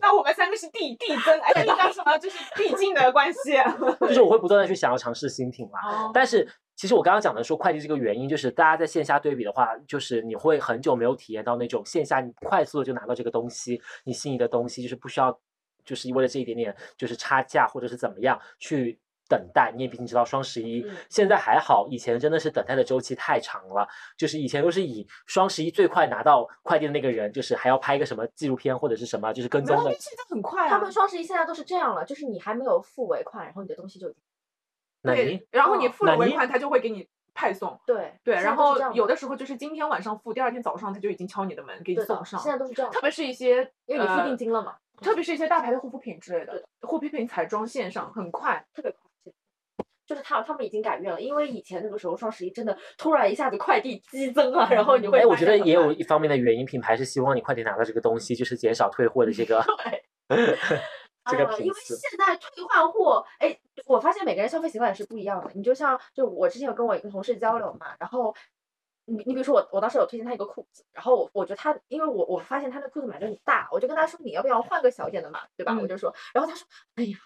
[0.00, 2.16] 那我们三个是递递增，哎，那叫什么？
[2.18, 3.56] 就是递进的关系。
[4.06, 5.78] 就是我会不断的去想要尝试新品嘛。
[5.88, 15.38] 哦但是其实我刚刚讲的说快递这个原因，就是大家在线下对比的话，就是你会很久没有体验到那种线下你快速的就拿到这个东西，你心仪的东西，就是不需要，
[15.84, 18.98] 就是为了这一点点就是差价或者是怎么样去
[19.30, 19.72] 等待。
[19.74, 29.90] 你也毕竟知道双十一、嗯现在还好，以前真的是等待的周期太长了，就是以前都是以双十一最快拿到快递的那个人，就是还要拍一个什么纪录片或者是什么，就是跟踪的。
[29.92, 30.70] 现在很快啊。
[30.70, 34.20] 他们双十一现在都是这样了，就是你还没有付尾款，然后你的东西就已经
[35.02, 37.80] 那你对，然后你哦付了尾款，他就会给你派送。
[37.86, 42.38] 对对，然后有的时候就是今天晚上付，第二天早上他就已经敲你的门给你送上。
[42.40, 48.64] 现在都是这样特，别是一些因为你付呃定金了嘛，特别是一些大牌的护肤品之类的，护肤品彩妆线上很快。
[48.74, 49.00] 特别快。
[50.10, 59.64] 就是他他们已经改变了，因为以前那个时候双十一真的突然一下子快递激增啊，然后你会哎，我觉得也有一方面的原因，品牌是希望你快点拿到这个东西，就是减少退货的这个
[61.30, 61.74] 这个呃，因为。
[61.84, 63.56] 现在退换货，哎，
[63.86, 65.48] 我发现每个人消费习惯也是不一样的。
[65.54, 68.34] 你就像，就我之前有跟我一个同事交流嘛，然后
[69.04, 75.72] 你你比如说我，我当时有推荐他一个裤子，然后我我觉得他，因为我我发现他那裤子买的很大，我就跟他说你要不要换个小一点的码，对吧？
[75.78, 77.16] 我嗯就说，然后他说，哎呀，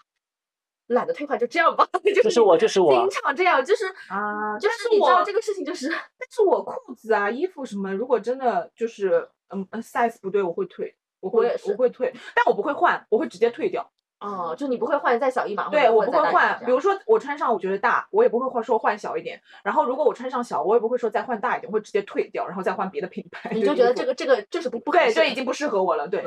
[0.87, 13.89] 懒得退换，就这样吧，就 就是是我，就是我经，常这样，就是啊就是你知道这个事情就是，但是我裤子啊、衣服什么，如果真的就是嗯呃 size 不对，我会退，我会我会退，但我不会换，我会直接退掉。
[14.17, 16.57] 哦，就你不会换再小一码，对，我不会换。
[16.65, 19.39] 比如说我穿上我觉得大，我也不会换说换小一点。
[19.61, 23.51] 然后如果我穿上小，我也不会说再换大一点，我会直接退掉，然后再换别的品牌。
[23.53, 26.07] 你就觉得这个这个就是不不合对，适这已经不适合我了。
[26.07, 26.23] 对，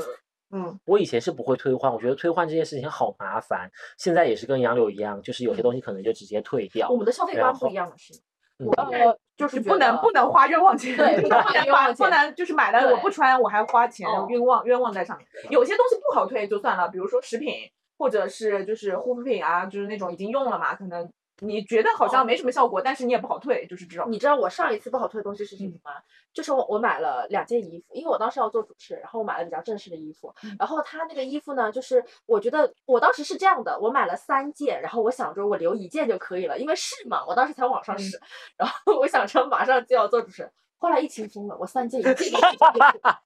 [0.50, 3.70] 嗯，我以前是不会退换，我觉得退换这件事情好麻烦。
[3.96, 6.96] 现在也是跟杨柳一样，就是有些东西可能就直接退掉我。
[6.96, 8.14] 们的消费观不一样了，是
[8.58, 15.26] 我呃，就是不能不能花冤枉钱，对不能花冤枉不能就是买了我不穿，我还花钱哦冤枉冤枉在上面。
[15.50, 17.54] 有些东西不好退就算了，比如说食品
[17.98, 21.08] 或者是就是护肤品啊，就是那种已经用了嘛，可能
[21.40, 24.10] 你觉得好像哦没什么效果，但是你也不好退，就是这种。
[24.10, 25.92] 你知道我上一次不好退的东西是什么嗯吗？
[26.32, 38.20] 就是我我买了两件衣服，因为我当时要做主持，然后我买了比较正式的衣服，嗯然后他那个衣服呢，就是我觉得我当时是这样的，我买了三件，然后我想着我留一件就可以了，因为试嘛，我当时才网上嗯试，
[38.56, 40.50] 然后我想着马上就要做主持。
[40.78, 42.40] 后来疫情封了，我三件一件一件一件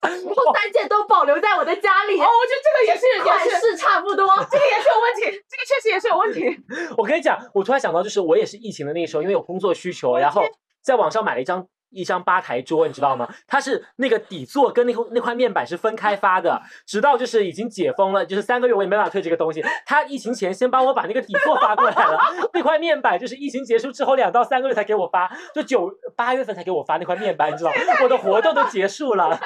[0.01, 3.61] 然后三件都保留在我的家里，哦，我觉得这个也是款也是。
[3.61, 4.27] 式差不多。
[4.51, 6.59] 这个也是有问题，这个确实也是有问题。
[6.97, 10.43] 我跟你讲，我突然想到，就是我也是疫情的那个时候，因为有工作需求，然后
[10.83, 13.29] 在网上买了一张一张吧台桌，你知道吗？
[13.47, 19.63] 它是那个底座跟那块那块面板是分开发的，直到就是已经解封了，就是三个月我也没办法退这个东西。
[19.87, 22.19] 他疫情前先帮我把那个底座发过来了，
[22.55, 27.77] 那块面板就是疫情结束之后两到三个月才给我发，就九八月份才给我发那块面板，你知道吗？
[28.03, 29.39] 我的活动都结束了，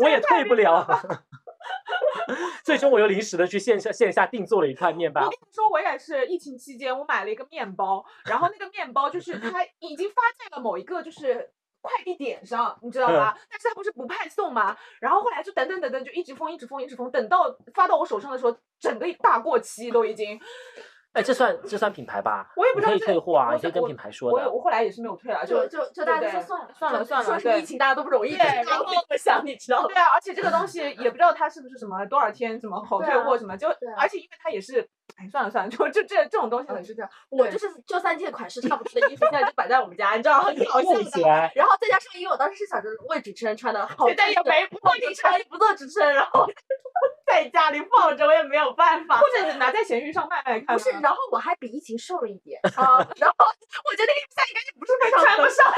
[0.00, 0.86] 我也退不了。
[2.64, 11.50] 最终我又临时的去线下线下定做了一块面板我跟，你说，我也是疫情期间，我买了一个面包，然后那个面包就是它已经发在了某一个就是
[11.80, 13.34] 快递点上，你知道吗？
[13.50, 14.76] 但是它不是不派送吗？
[15.00, 20.38] 然后后来就等等等等，就一直封，一直封，一直封，等到发到我手上的时候，整个大过期都已经。
[21.14, 22.52] 哎，这算这算品牌吧？
[22.54, 24.46] 我也不知道这退货啊，你可以跟品牌说的。
[24.46, 29.96] 我我后来也是没有退了，就就就就大家说算了算了算了对说是疫情大家都不容易，对然后我想，你知道吗对？
[29.96, 37.10] 啊，而且这个东西 也不知道它是不是什么多少天什么好退货什么，就啊而且因为它也是，哎，算了算了，就就这这种东西很嗯，是这样。
[37.28, 41.00] 我就是就三件款式差不多的衣服，现在就摆在我们家，你知道很 搞笑的。
[41.00, 46.46] 用起来，然后再加上，因为我当时是想着为主持人穿的， 好现在也没 不做主持人不做主持人，然后
[47.26, 49.26] 在家里放着，我也没有办法或。
[49.28, 50.72] 者拿在闲鱼上卖卖看啊。
[50.74, 53.36] 不是，然后我还比疫情瘦了一点啊，然后
[53.84, 55.72] 我觉得那个衣服现在应该就不是非常穿不上。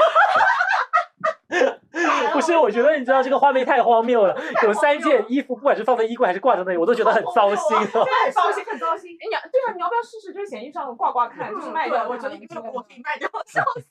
[2.33, 7.77] 不是，我觉得你知道这个画面太荒谬了，有三件衣服，不管是放在衣柜还是挂在那里，我都觉得很糟心。
[7.77, 9.11] 真的 很糟心， 很糟心。
[9.19, 10.33] 哎，你要对啊，你要不要试试？
[10.33, 13.85] 就是闲鱼上挂挂看，就是卖掉我觉得因为我可以卖掉，笑死。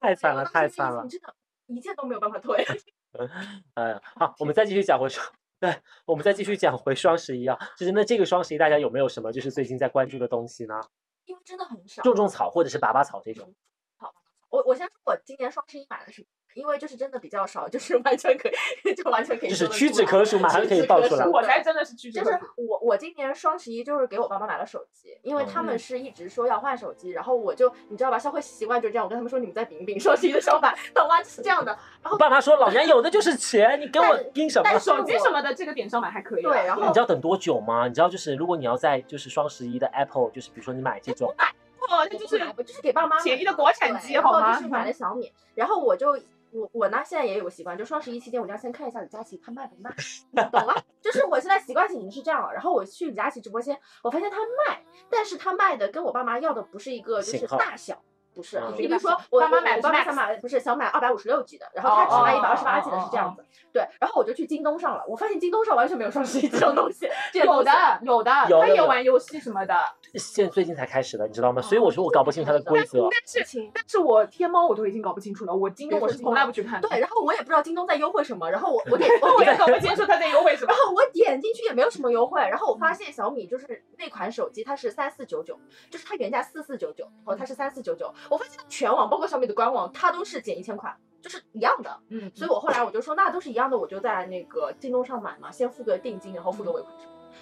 [0.00, 1.08] 太惨了，太惨了那个衣服。
[1.08, 1.34] 真的，
[1.68, 2.66] 一件都没有办法退。
[3.74, 5.26] 嗯，好，我们再继续讲回双，
[5.60, 5.74] 对，
[6.04, 7.56] 我们再继续讲回双十一啊。
[7.76, 10.80] 就是那这个双十一，大家有没有什么就是最近在关注的东西呢？
[11.26, 12.02] 因为真的很少。
[12.02, 13.54] 种种草或者是拔拔草这种。
[14.50, 18.48] 我我先说我今年双十一买了什么，因为就是真的比较少，就是完全可
[18.84, 21.24] 以，就完全可以就是屈指可数， 马上可以报出来。
[21.24, 22.38] 我才真的是屈指就是。
[22.56, 31.22] 我我今年双十一就是给我爸妈买了手机，因为他们嗯是一直说要换手机，然后我就你知道吧，消费习惯就是这样，我跟他们说你们再饼饼，双十一的时候买，懂吗？
[31.22, 31.78] 就是这样的。
[32.10, 34.64] 我爸妈说老娘有的就是钱，你给我但盯什么？
[34.68, 36.50] 但手机什么的，这个点上买还可以啊。
[36.50, 37.86] 对然后你知道等多久吗？
[37.86, 41.32] 你知道就是如果你要在就是双十一的 Apple，就是比如说你买这种，
[41.88, 46.10] 哦，这就是我就是给爸妈买便宜的国产机好吗然后就是买了小米，然后我就
[46.52, 49.90] 我我呢现在也有个习惯，就双十一期间我就要先看一下李佳琦他卖不卖，
[50.50, 50.74] 懂吗？
[51.00, 58.02] 就是我现在习惯性已经是这样了，然后我去李佳琦直播间，我发现他卖，但是他卖的跟我爸妈要的不是一个就是大小。
[58.40, 63.44] 不是嗯，你比如说我爸妈买的我爸妈想买不是想买二百五十六 G 的，然后他只卖一百二十八 G 的，是这样子。
[63.70, 67.06] 对，然后我就去京东上了，我发现京东上完全没有双十一这种东西，
[67.38, 67.70] 有的
[68.02, 69.74] 有的，他也玩游戏什么的。
[70.14, 71.60] 现最近才开始的，你知道吗？
[71.60, 73.08] 所以我说我搞不清它的规则。
[73.10, 76.88] 但是但是我天猫我都已经搞不清楚了，我京东我是从来不去看的。
[76.88, 80.76] 对，然后我也不知道京东在优惠什么，然后我 我点我我也点搞不清楚它在优惠什么然。
[80.76, 85.56] 后我点进去也没有什么优惠，然后我发现小米就是那款手机它是三四九九，
[85.90, 88.12] 就是它原价四四九九，然后它是三四九九。
[88.30, 91.94] 我发现全网包括小米的官网，它都是减一千块，就是一样的。
[92.08, 96.94] 嗯，所以我后来我就说，那都是一样的，我就在那个京东上买嘛，先付个定金，然后付个尾款。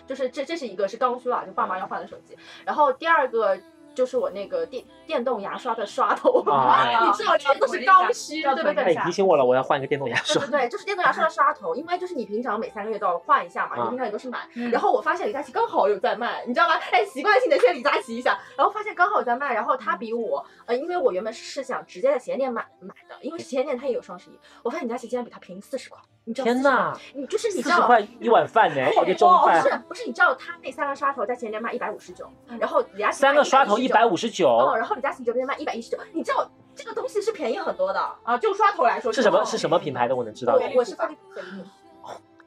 [0.06, 2.36] 就是这这是一个是刚需啊，就爸妈要换的手机。
[2.64, 3.58] 然后第二个
[3.98, 10.50] 就是我那个电电动牙刷的刷头，啊你知道这个都是刚需，要对不对哎，提醒我了，我要换一个电动牙刷对。
[10.52, 14.48] 对对，就是电动牙刷的刷头，因为就是你平常每三个月都要换一下嘛，啊你平常也都是买。
[14.54, 16.76] 嗯然后我发现李佳琦刚好有在卖，你知道吗？
[16.92, 25.98] 哎，习惯性的先李佳琦一下，然后发现刚好有在卖，然后他比我，呃，因为我原本是想直接在旗舰店买买的，因为旗舰店它也有双十一，我发现李佳琦竟然比它便宜四十块，
[26.28, 26.44] 你知道？
[26.44, 27.76] 天哪，你就是你知道。
[27.76, 38.00] 四十块一碗饭呢，一个中哦，不，是不是，你知道他那三个刷头在鞋店卖一百五十九，然后李佳琦三个刷头一百五五十九，哦，然后李佳琦这边卖一百一十九，你知道这个东西是便宜很多的。
[38.24, 40.14] 啊，就刷头来说是什么是什么品牌的？
[40.14, 40.66] 我能知道我吗？
[40.76, 41.68] 我是飞利浦，飞利浦。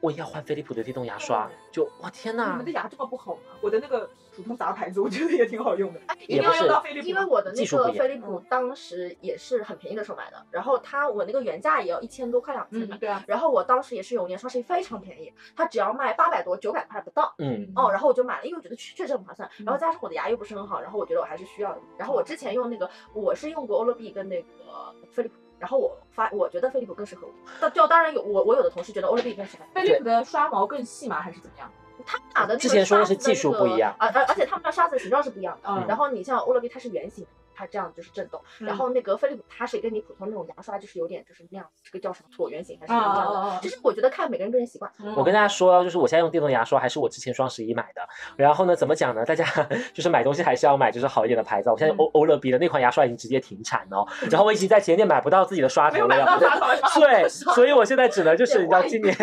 [0.00, 2.64] 我也要换飞利浦的电动牙刷，就哇天哪你们！
[2.64, 3.40] 的牙这么不好吗？
[3.60, 6.00] 我的那个普通杂牌子， 我觉得也挺好用的。
[6.26, 17.34] 一定要用到飞利浦，因为我的那个飞利浦当时也是很便宜的时候买的，然后它我那个原价也要一千多块两千的，嗯，对啊，然后我当时也是有一年双十一非常便宜，它只要卖八百多九百块不到。
[17.38, 21.80] 嗯，哦，然后我就买了，因为我觉得确确实很划算，嗯然后加上我的牙又不是很好，然后我觉得我还是需要的。
[21.98, 24.48] 然后我之前用那个，我是用过欧乐 B 跟那个
[25.10, 27.32] 飞利浦，然后我发我觉得飞利浦更适合我。
[27.60, 31.20] 但就当然有我我有的同事觉得欧乐 B 更适合，飞利浦的刷毛更细吗？
[31.20, 31.70] 还是怎么样？
[32.06, 35.68] 他们俩的那个之前说的是刷子技术那个不一样而而而且他们的刷子形状是不一样的。
[35.68, 43.60] 嗯然后你像欧乐 B 它是圆形，它这样就是震动，然后那个飞利浦它是跟你普通那种牙刷就是有点就是那样，这个叫什么椭圆形还是什么样啊的？
[43.60, 44.90] 就是我觉得看每个人个人习惯。
[45.16, 48.02] 我跟大家说，就是我现在用电动牙刷还是我之前双十一买的。
[48.36, 49.24] 然后呢，怎么讲呢？
[49.24, 49.44] 大家
[49.92, 51.70] 就是买东西还是要买就是好一点的牌子。
[51.70, 56.38] 我现在欧欧乐 B 的那款牙刷已经直接停产了哦，然后我已经在前店买不到自己的刷头了。
[56.94, 59.14] 对，所以我现在只能就是你知道今年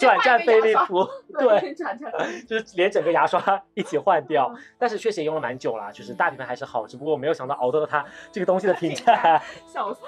[0.00, 1.74] 转战飞利浦，对。
[2.46, 4.54] 就是连整个牙刷一起换掉。
[4.78, 9.42] 但是确实也用了蛮久啦，就是大品牌还是好，只不过我没有想到熬到了它这个东西的评 价。
[9.66, 10.00] 笑死。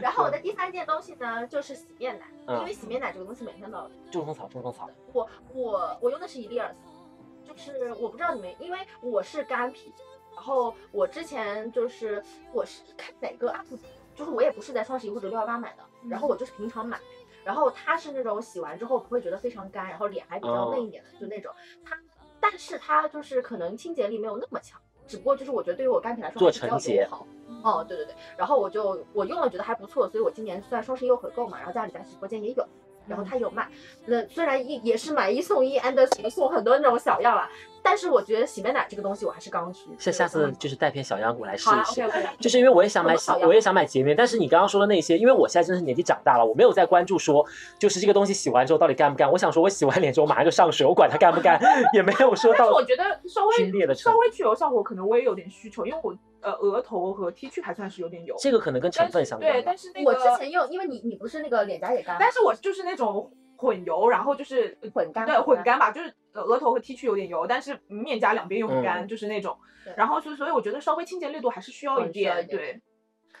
[0.00, 4.88] 然后我的第三件东西呢，就是洗面奶，嗯因为洗面奶这个东西每天都要种种草，种种草。
[5.12, 9.92] 我我我用的是伊利尔斯，就是我不知道你们，因为我是干皮，
[10.34, 12.22] 然后我之前就是
[12.52, 13.78] 我是看哪个 UP 主，
[14.14, 16.98] 就是我也不是在双十一或者六幺八买的，然后我就是平常买，
[17.46, 21.52] 然后它是那种洗完之后不会觉得非常干，然后脸还比较嫩一点的，就那种
[21.84, 21.96] 它，
[22.40, 27.26] 但是它就是可能清洁力没有那么强，只不过就是我觉得对于我干皮来说做还是比较友好。
[27.62, 32.66] 哦，对对对，然后我就我用了觉得还不错，所以我今年虽然双十一有回购嘛，然后家里在直播间也有。
[33.08, 33.68] 然后他有卖，
[34.06, 37.48] 那虽然一也是买一送一，and 什么送很多那种小样啦，
[37.82, 39.88] 但是我觉得洗面奶这个东西我还是刚需。
[39.98, 42.02] 下下次就是带片小样过来试一试。
[42.40, 47.44] 就是因为我也想买什么好，样我也想买洁面，但是你刚刚说的那些，因为我现在真的是年纪长大了，我没有在关注说，
[47.78, 49.30] 就是这个东西洗完之后到底干不干。
[49.30, 51.60] 我想说，我洗完脸之后马上就上水，我管它干不干，
[51.94, 53.46] 也没有说到但是我觉得稍。
[53.46, 56.14] 微稍微去油效果，可能我也有点需求，因为我
[56.46, 58.36] 呃额头和 T 区还算是有点油。
[58.38, 59.62] 这个可能跟成分相关对。
[59.62, 69.58] 但是那个我之前用，因为你你不是那个脸颊也干，但是我就是那种混油，然后就是混干对混干吧，就是呃额头和 T 区有点油，但是面颊两边又很干，嗯就是那种。
[69.96, 72.80] 然后所以所以我觉得稍微清洁力度还是需要一点对，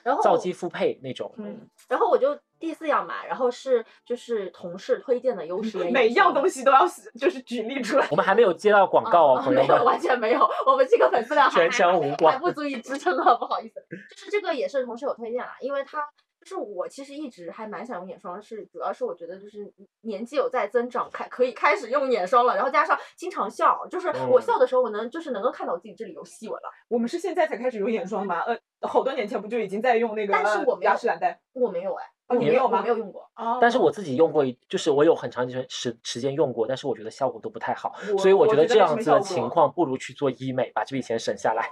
[0.06, 6.86] 然后皂基复配那种，嗯，然后我就第四样嘛，然后是就是同事推荐的优时颜 每一样东西西都要
[7.18, 8.06] 就是举例出来。
[8.12, 9.84] 我们还没有接到广告哦，朋友没有们。
[9.84, 13.84] 完全没有，我们这个粉丝量还全程无还不足以支撑了，不好意思。
[14.14, 15.98] 就是这个也是同事有推荐啦，因为它
[16.46, 19.68] 就是我其实一直还蛮想用眼霜，是主要是我觉得就是
[20.02, 26.70] 年纪有在增长，开可以开始用眼霜了，然后加上经常笑，就是我嗯笑的时候，我能就是能够看到我自己这里有细纹了。
[26.86, 28.40] 我们是现在才开始用眼霜吗？
[28.42, 28.56] 呃，
[28.88, 31.40] 好多年前不就已经在用那个但是我没有雅诗兰黛？
[31.52, 33.22] 我没有哎，哦我没有，我你没有吗没有用过。
[33.34, 41.70] 哦但是我自己用过一，就是我有很长一段时时间用过，但是我觉得效果都不太好，所以我我觉得这样子的情况不如去做医美，把这笔钱省下来。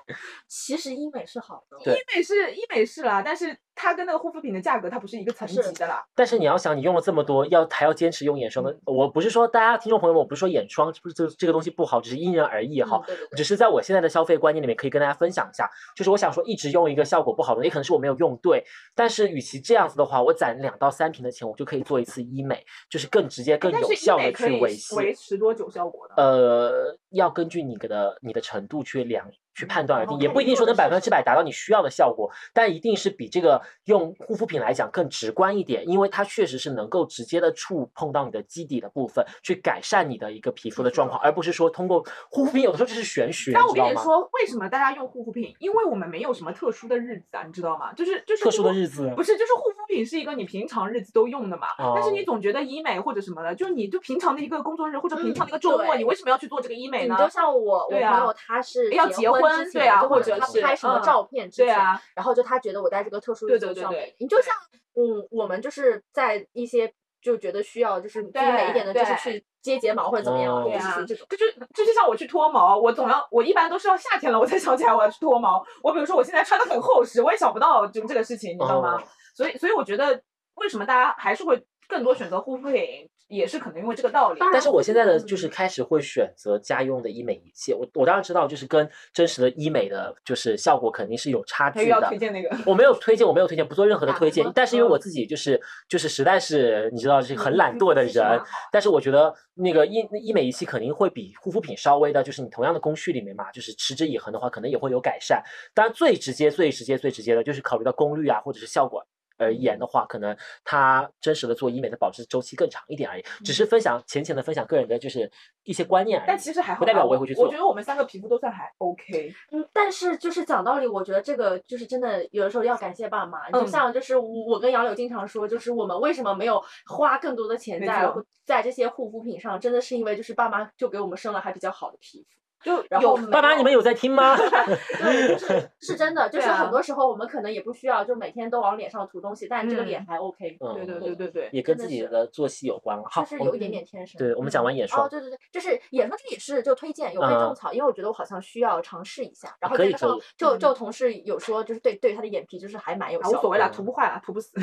[0.49, 6.05] 其实医美是好的，医美是医美是啦，但是它跟那个护肤品的价格它不是一个层级的啦。
[6.15, 12.97] 但是你要想，你用了这么多，要还要坚持用眼霜的，我不是说大家听众朋友们，我不是说眼霜不是这这个东西不好，只是因人而异哈。
[12.99, 18.65] 嗯对对对只是在我现在的消费观念里面，可以跟大家分享一下，就是我想说，一直用一个效果不好的，也可能是我没有用对。
[18.95, 24.95] 但是与其这样子的话，我攒两到三瓶的钱，我就可以做一次医美，就是更直接、更有效的去维系。
[24.95, 26.15] 维持多久效果呢？
[26.17, 43.75] 呃，要根据你的你的程度去量去判断而定，也不一定说能百分之百达到你需要的效果，但一定是比这个用护肤品来讲更直观一点，因为它确实是能够直接的触碰到你的基底的部分，去改善你的一个皮肤的状况，而不是说通过护肤品有的时候就是玄学，但我？
[43.75, 45.55] 跟你说，为什么大家用护肤品？
[45.59, 47.93] 因为我们没有什么特殊的日子啊，你知道吗？
[47.93, 51.69] 就是就是特殊的日子不是，就是护肤品是一个你平常日子都用的嘛。
[51.95, 57.17] 但是你哦总觉得医美或者什么的，就你就平常的一个工作日或者平常的一个嗯周末，对你为什么要去做这个医美呢？
[57.19, 64.55] 你就像我，我朋友他是要结婚婚对啊或者是他拍什么嗯照片之前，对啊，然后就他觉得我在这个特殊对日子对对对上面，你就像
[64.97, 66.93] 嗯，我们就是在一些
[67.23, 71.27] 就觉得需要就是精美一点的，就是去接睫毛或者怎么样，哦对啊就是这种。
[71.31, 75.65] 这就这就像我去脱毛，我总要我一般都是要夏天了我才想起来我要去脱毛。
[75.83, 78.97] 我比如说我现在穿的很厚实，我也想不到就这个事情，你知道吗？
[78.97, 79.03] 哦
[79.37, 80.23] 所以所以我觉得
[80.55, 84.41] 为什么大家还是会更多选择护肤品，也是可能因为这个道理。
[84.53, 92.19] 但是我现在的嗯就是开始会选择家用的医美仪器，我我当然知道，就是跟真实的医美的就是效果肯定是有差距的要推。
[92.19, 94.45] 荐那个，我没有推荐，我没有推荐，不做任何的推荐。
[94.55, 105.43] 但是因为我嗯自己就是就是实在是你知道是很嗯懒惰的人但是我觉得那个医医美仪器肯定会比护肤品稍微的，就是你同样的工序里面嘛，就是持之以恒的话，可能也会有改善。
[105.73, 109.05] 当然最直接、最直接、最直接的就是考虑到功率啊，或者是效果。
[109.37, 115.31] 而言的话，可能他真实的做医美的保质周期更长一点而已，只是分享浅浅的分享个人的就是
[115.63, 116.29] 一些观念而已。
[116.29, 119.33] 但其实还好，不代表我也会去做我觉得我们三个皮肤都算还 OK。
[119.53, 123.51] 嗯，但是就是讲道理，我觉得这个就是真的，有的时候要感谢爸妈。
[123.51, 128.13] 就嗯像就是我跟杨柳经常说，就是我们为什么没有花更多的钱在
[128.45, 132.44] 在这些护肤品上，真的是因为就是爸妈就给我们生了还比较好的皮肤。
[132.65, 134.35] 就有爸妈，你们有在听吗？
[134.41, 143.05] 对，就 是是真的，就是很多时候我们可能也不需要就每天都往脸上涂东西，但这个脸嗯还 OK，嗯对对对对对，也跟自己的作息有关了。
[143.11, 144.19] 好就，是有一点点天生。
[144.19, 149.55] 对我们讲完眼霜哦，，对对对，就是眼霜这也是就推荐有非嗯种草，因为我觉得我好像需要尝试一下。
[149.61, 154.53] 然后可以再加上可以就就嗯同事有说，就是对对他的眼皮就是还蛮有效无所谓啦，嗯涂不坏啦，涂不死。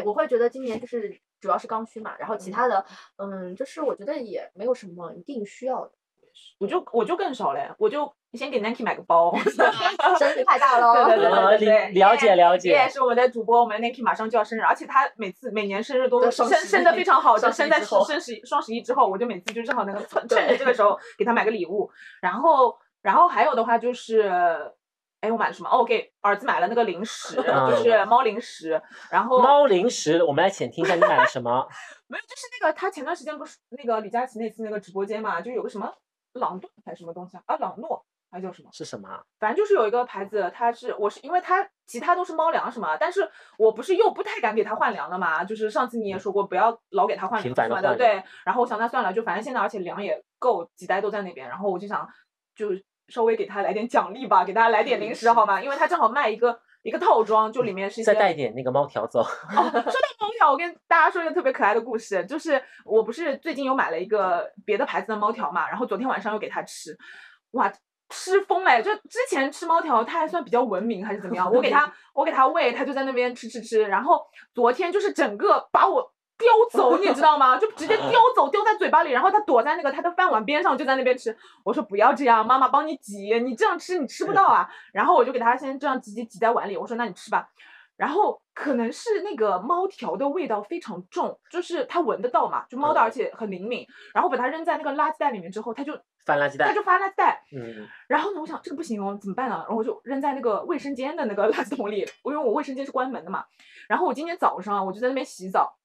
[0.00, 2.84] 会我会觉得今年就是主要是刚需嘛，然后其他的
[3.16, 5.92] 嗯，就是我觉得也没有什么一定需要的。
[6.58, 9.34] 我就我就更少嘞，我就先给 Nike 买个包。
[10.18, 10.94] 声音太大了。
[10.94, 21.90] 对对对呃对对，了解了解也是我的主播，我们 Nike 马上就要生日，而且他每次每年生日都都生生的非常好，就生在一之后生十双十一之后，我就每次就正好那个趁趁着这个时候给他买个礼物，
[22.22, 24.30] 然后然后还有的话就是。
[25.20, 25.68] 哎，我买了什么？
[25.68, 28.80] 哦，我给儿子买了那个零食，就是猫零食。
[29.10, 31.66] 然后猫零食，我们来浅听一下你买了什么？
[32.06, 35.92] 没有，就是那个他前段时间不是那个李佳琦那次那个直播间嘛，就有个什么
[36.34, 37.42] 朗顿还是什么东西啊？
[37.46, 38.68] 啊，朗诺还叫什么？
[38.72, 39.20] 是什么啊？
[39.40, 48.22] 反正就是有一个牌子，它是我是因为它其他都是猫粮什么，但是我不是又不太敢给它换粮了嘛，就是上次你也说过不要老给它换频粮什么的，对。
[48.44, 52.08] 然后我想那算了，就反正现在而且粮也够，几袋都在那边，然后我就想
[52.54, 52.68] 就
[53.08, 55.60] 稍微给他来点奖励吧，给大家来点零食好吗？
[55.62, 59.20] 因为他正好卖一个一个套装，就里面是一些再带一点那个猫条走。
[59.20, 59.80] 哦，说到
[60.20, 66.96] 猫条，我跟大家说一个特别可爱的故事，就是我不是最近有买了一个别的牌子的猫条嘛，然后昨天晚上又给它吃，
[67.52, 67.72] 哇，
[68.10, 68.82] 吃疯了！
[68.82, 71.50] 就之前吃猫条，它还算比较文明还是怎么样？
[71.50, 74.22] 我给它 我给它喂，它就在那边吃吃吃，然后
[74.54, 76.12] 昨天就是整个把我。
[76.38, 77.56] 叼走，你知道吗？
[77.60, 81.36] 就直接叼走，叼在嘴巴里，然后它躲在那个它的饭碗边上，就在那边吃。
[81.64, 84.68] 我说不要这样，妈妈帮你挤，你这样吃你吃不到啊。
[84.92, 87.48] 然后我就给它先这样挤挤挤在碗里，我说那你吃吧。
[87.96, 93.84] 然后可能是那个猫条的味道非常重，就是它闻得到嘛，就猫的，嗯而且很灵敏。
[94.14, 95.92] 然后把它扔在那个垃圾袋里面之后，它就
[96.24, 96.80] 翻垃圾袋它就。
[96.84, 97.42] 翻垃圾袋。
[97.52, 99.56] 嗯，然后呢，我想这个不行哦，怎么办呢？
[99.56, 103.44] 然后我就扔在那个卫生间的那个垃圾桶里，因为我卫生间是关门的嘛。
[103.88, 105.76] 然后我今天早上我就在那边洗澡，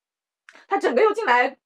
[0.67, 1.57] 他整个又进来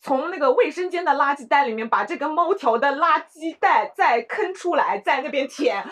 [0.00, 5.82] 从那个卫生间的垃圾袋里面把这个猫条的垃圾袋再坑出来，在那边舔。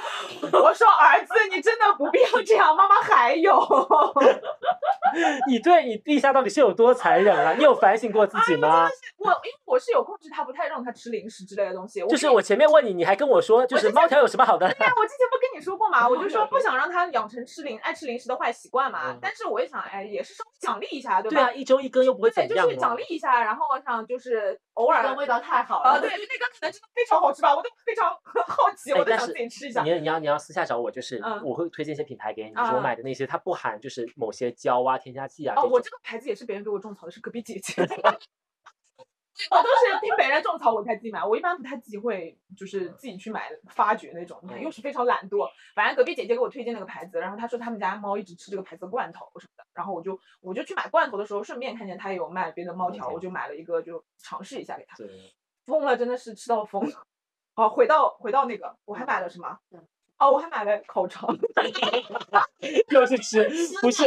[0.53, 3.53] 我说儿子，你真的不必要这样，妈妈还有。
[5.49, 7.55] 你对你陛下到底是有多残忍啊？
[7.57, 8.89] 你有反省过自己吗？
[9.19, 12.01] 我因为我是有控制他，不太让他吃零食之类的东西。
[12.07, 14.69] 就是我前面问你，你还跟我说，就是猫条有什么好的？
[14.75, 19.17] 对呀，我之前不跟你说过嘛，我就说不 想让他养成吃零爱吃零食的坏习惯嘛。
[19.21, 21.37] 但是我也想，哎，也是稍微奖励一下，对吧？
[21.37, 22.67] 对啊，一周一根又不会怎样。
[22.67, 25.15] 就是奖励一下，然后我想就是偶尔。
[25.15, 25.91] 味道太好了。
[25.91, 28.11] 啊，对，那个可能真的非常好吃吧，我都非常
[28.49, 29.83] 好奇，我都想自己吃一下。
[29.83, 35.55] 你你要你要私下找我，就是我会推荐一些品牌给你，就是我买的那些，它不含就是某些胶啊、添加剂啊。
[35.57, 37.75] 哦，我这个牌子也是别人给我种草的，是隔壁姐姐。
[39.51, 45.49] 我都是听别人种草我才自己买，我一般不太忌讳，就是自己去买发掘那种，又是非常懒惰。
[45.75, 54.97] 反正隔壁姐姐给我推荐那个牌子，然后她说他们家猫一直吃这个牌子的罐头什么的，然后我就我就去买罐头的时候，顺便看见他有卖别的猫条，我就买了一个，就尝试一下给他。
[55.67, 56.87] 疯了，真的是吃到疯。
[57.55, 59.59] 好，回到回到那个，我还买了什么？
[60.19, 61.29] 哦，我还买了烤肠。
[62.91, 63.49] 又是吃，
[63.81, 64.05] 不是。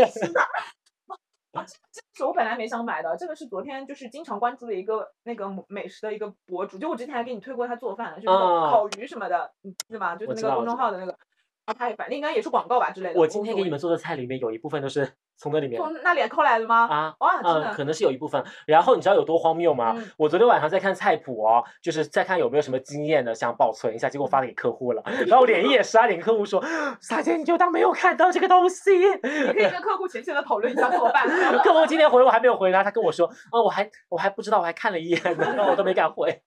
[1.65, 9.51] 这是我本来没想买的，这个是昨天就是经常关注的一个那个美食的一个博主，就我之前还给你推过他做饭的，就是烤鱼什么的，
[9.87, 10.15] 对吧？
[10.15, 11.17] 就是那个公众号的那个，
[11.73, 13.19] 他反正应该也是广告吧之类的。
[13.19, 15.11] 我今天给你们做的菜里面有一部分都是。
[15.39, 16.87] 从那里面，从那里抠来的吗？
[16.87, 18.43] 啊，哇，嗯，可能是有一部分。
[18.65, 19.95] 然后你知道有多荒谬吗？
[20.17, 25.03] 我昨天晚上在看菜谱哦，就是在看有没有什么经验的，想保存一下，结果发给客户了。
[25.27, 26.59] 然后连夜十二点，客户说
[26.99, 31.27] ：“撒姐，你就当没有看到这个东西。”你可以跟客户浅浅的讨论一下怎么办。
[31.63, 36.41] 客户今天回我还没有回答，他跟我说：“啊，我还我还不知道，我还看了一眼呢，然后我都没敢回。”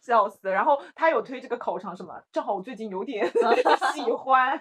[0.00, 0.50] 笑死！
[0.50, 3.26] 然后他有推这个烤肠什么，正好我最近有点
[3.94, 4.58] 喜欢，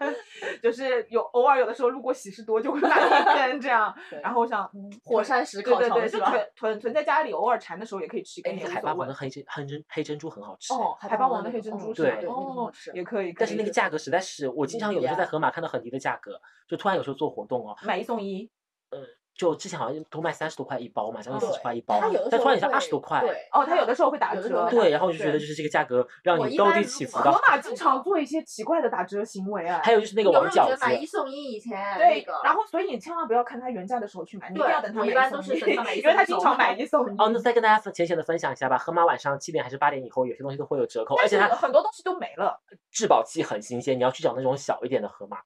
[0.62, 3.94] 就是有偶尔有的时候路过喜事多就会买一根这样。
[4.22, 4.70] 然后我想，
[5.04, 6.34] 火山石烤肠是吧？
[6.56, 8.54] 囤囤在家里，偶尔馋的时候也可以吃一根。
[8.70, 10.74] 海霸王的黑珍黑珍黑珍珠很好吃。
[10.74, 13.34] 哦，海霸王的黑珍珠对，哦，也可以。
[13.38, 18.50] 但是那个价格实在是，我经常有的时候在盒马看到很低的价格，就突然有时候做活动哦，买一送一。
[18.92, 19.00] 呃。
[19.36, 23.20] 就之前好像都卖三十多块一包嘛，将近四十块一包，但突然间二十多块。
[23.22, 24.70] 对哦，他有的时候会打折。
[24.70, 27.32] 对，然后我就觉得就是这个价格让你高低起伏的。
[27.32, 29.82] 盒马经常做一些奇怪的打折行为啊。
[29.84, 30.86] 还有就是那个王饺子。
[30.86, 31.98] 买一送一以前。
[31.98, 35.60] 对，然后所以你千万不要看它原价的时候去买，你一定要等它 买一送一。
[36.00, 37.18] 因为它经常买一送一。
[37.18, 42.62] 哦，那再跟大家浅浅的分享一下吧，盒马晚上七点还是八点以后，有些东西都会有折扣，而且它很多东西都没了。
[42.92, 45.40] 质保期很新鲜，你要去找那种小一点的盒马。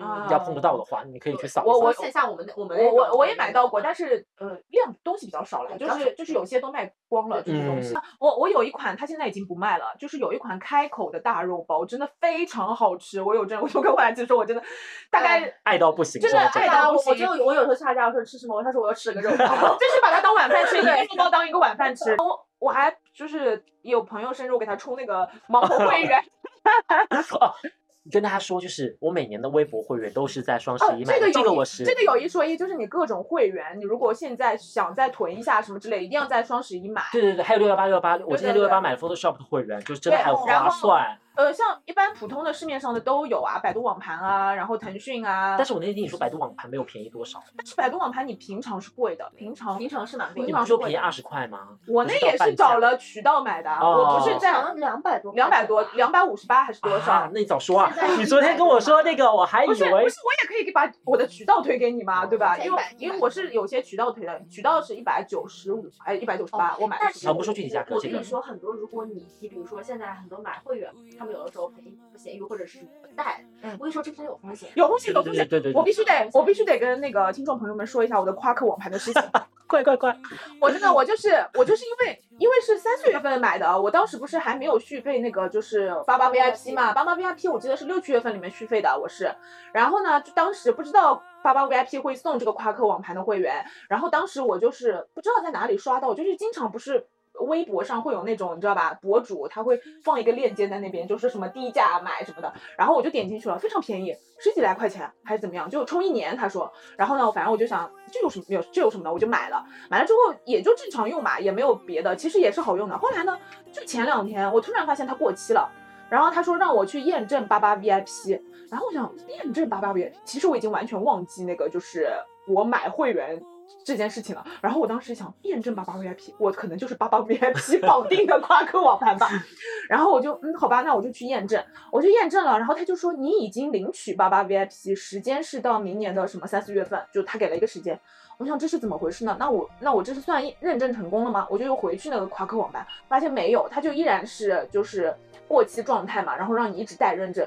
[0.00, 1.62] 啊，要碰得到的话，你可以去扫。
[1.64, 7.94] 我我线下我们我们我我我也买到过，但是呃量东西比较少了，就是就是有些都卖光了这些东西。
[8.18, 13.20] 我我有一款，它现在已经不卖了，就是有一款开口的大肉包，真的非常好吃。
[13.20, 14.62] 我有真，我就跟外姐说，我真的
[15.10, 17.12] 大概爱到不行，真的爱到不行。
[17.12, 19.36] 我就我有时候下架，我说吃什么，他说我要吃个肉包，
[19.76, 22.14] 就是把它当晚饭吃，一个肉包当一个晚饭吃。
[22.18, 26.22] 我我还就是有朋友生日，我给他充那个盲盒会员。
[28.12, 31.32] 跟大家说，就是我每年的微博会员都是在双十一买的。
[31.32, 37.02] 这个我是这个有一说一，就是你各种会员，你如果现在想再囤一下什么之类，一定要在双十一买。
[37.12, 41.18] 对对对，还有六幺八六幺八，我今天六幺八买了 Photoshop 的会员，就是真的很划算。
[41.34, 45.56] 呃，像一般普通的市面上的都有啊，百度网盘啊，然后腾讯啊。
[45.56, 47.42] 但是我那天听你说百度网盘没有便宜多少。
[47.56, 50.46] 但是百度网盘你平常是贵的，平常平常是蛮贵。
[50.46, 51.76] 你不是说便宜二十块吗？
[51.88, 57.28] 我那也是找了渠道买的，我不是在两百多，两百多，两百五十八还是多少？
[57.32, 57.92] 那你早说啊！
[58.16, 62.56] 你昨天跟我说那个，我还以为不是，不是，我也可以把我的渠道推给你嘛，对吧？
[62.58, 67.04] 因为因为我是有些渠道推的，渠道是一百九十五，哎，一百九十八，我买的。
[67.28, 70.92] 啊，不说具体价格，我跟你说很多，如果你你比如说现在很多买会员，
[71.24, 72.18] 他们有的时候肯定不。
[72.18, 79.22] 咸鱼或者是不带，嗯，我跟你说这真有风险，有风险，有风险，对对，我必须得，我必须得跟那个听众朋友们说一下我的夸克网盘的事情，
[79.66, 80.16] 快快快，
[80.60, 89.30] 我真的我就是我就是因为因为是三四月份买的，我当时不是还没有续费那个就是八八 VIP 嘛，八八 VIP 我记得是六七月份里面续费的，我是，
[89.72, 97.06] 然后呢就当时不知道八八 VIP 会送这个夸克网盘的会员，然后当时我就是不知道在哪里刷到，就是经常不是。
[97.40, 112.96] 微博上会有那种你知道吧，博主他会放一个链接在那边，就是什么低价买什么的，然后我就点进去了，非常便宜，十几来块钱还是怎么样，就充一年他说，然后呢，反正我就想这有什么没有这有什么的，我就买了，买了之后也就正常用嘛，也没有别的，其实也是好用的。
[112.96, 113.36] 后来呢，
[113.72, 115.68] 就前两天我突然发现它过期了，
[116.08, 122.08] 然后他说让我去验证八八 VIP，然后我想验证八八 VIP，其实我已经完全忘记那个就是
[122.46, 123.42] 我买会员。
[123.84, 124.44] 这件事情了。
[124.60, 129.28] 然后我当时想验证八八 VIP，我可能就是八八 VIP 绑定的夸克网盘吧。
[129.88, 131.62] 然后我就嗯，好吧，那我就去验证，
[131.92, 132.58] 我就验证了。
[132.58, 137.98] 然后他就说你已经领取八八 VIP，时间是到明年的什么三四月份，就他给了一个时间。
[138.36, 139.36] 我想这是怎么回事呢？
[139.38, 141.46] 那我那我这是算认证成功了吗？
[141.48, 145.14] 我就又回去那个夸克网盘，发现没有，它就依然是就是
[145.46, 147.46] 过期状态嘛，然后让你一直待认证。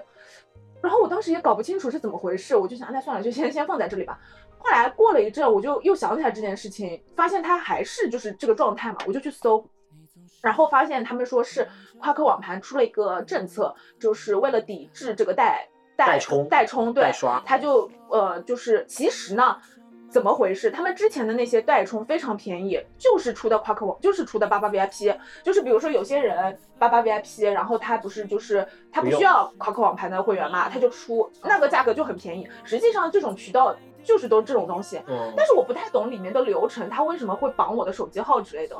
[0.82, 4.18] 然后我当时也搞不清楚是怎么回事，我就想那算了，就先先放在这里吧。
[4.58, 9.66] 后来过了一阵，我就又想起来这件事情，发现他还是就是这个状态嘛，我就去搜，
[10.42, 11.68] 然后发现他们说是
[12.00, 17.12] 夸克网盘出了一个政策，就是为了抵制这个代代充代充对
[17.46, 19.58] 他就呃就是其实呢。
[20.10, 20.72] 怎么回事？
[20.72, 32.48] 他们之前的那些代充非常便宜，就是出的夸克网，就是出的八八 VIP，就是比如说有些人八八 VIP，然后他不是就是他不需要夸克网盘的会员嘛，他就出那个价格就很便宜。
[32.64, 33.76] 实际上这种渠道
[34.08, 35.02] 就是都这种东西，
[35.36, 38.78] 但是我不太懂里面的流程，他为什么会绑我的手机号之类的？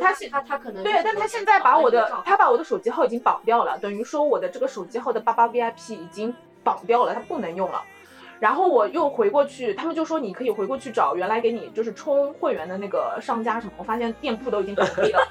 [0.00, 7.80] 他现他他可能对，但他现在把我的他把我的手机号已经绑掉了，等于说我的这个手机号的八八 VIP 已经绑掉了，他不能用了。
[8.40, 15.26] 然后我又回过去，他们就说你可以回过去找原来给你就是充会员的那个商家什么，我发现店铺都已经倒闭了。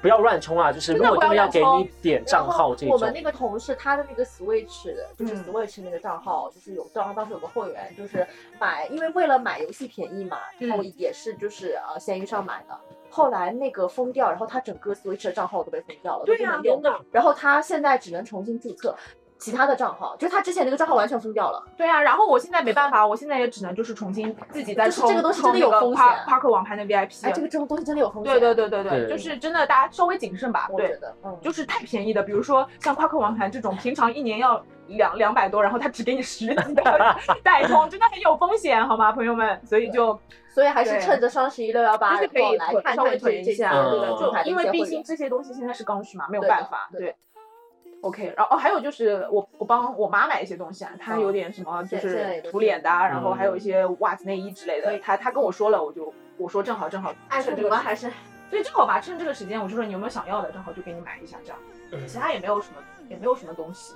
[0.00, 0.72] 不要乱充啊！
[0.72, 2.94] 就是如果真的要给你点账号这种。
[2.94, 8.26] 我们那个同事他的那个 Switch 就是 Switch 那个账号，就是有账号当时有个会员，就是
[8.60, 12.78] 买，因为为了买游戏便宜嘛，然后也是就是呃闲鱼上买的，
[13.10, 17.00] 后来那个封掉，然后他整个 Switch 的账号都被封掉了，对呀，用的。
[17.10, 18.96] 然后他现在只能重新注册。
[19.38, 21.62] 其他的账号，就是他之前那个账号完全封掉了。
[21.76, 25.08] 对啊，然后我现在没办法，我现在也只能就是重新自己再充。
[25.08, 26.04] 这个东西真的有风险。
[26.26, 28.32] 夸克网盘的 VIP，哎，这个这种东西真的有风险。
[28.32, 30.68] 对对对对对，就是真的，大家稍微谨慎吧。
[30.70, 39.60] 我觉得，嗯，就是太便宜的，比如说像夸克网盘这种，平常一年要两两百多，然后他只给你十几的代充，真的很有风险，好吗，朋友们？
[39.64, 40.18] 所以就，
[40.48, 47.14] 所以还是趁着双十一六幺八，就是可以来看稍微囤一下，对的，就因为毕竟这些东西现在是刚需嘛，没有办法，对。
[48.00, 54.98] OK，然后哦，还有就是我我帮我妈买一些东西啊，她有点什么就是涂脸的，然后还有一些袜子、内衣之类的。
[55.00, 58.10] 她她跟我说了，我就我说正好正好趁这个还是，
[58.50, 61.58] 所以正好吧，趁这个时间，我就说你有没有想要的，正好就给你买一下这样。
[62.06, 62.76] 其他也没有什么，
[63.08, 63.94] 也没有什么东西。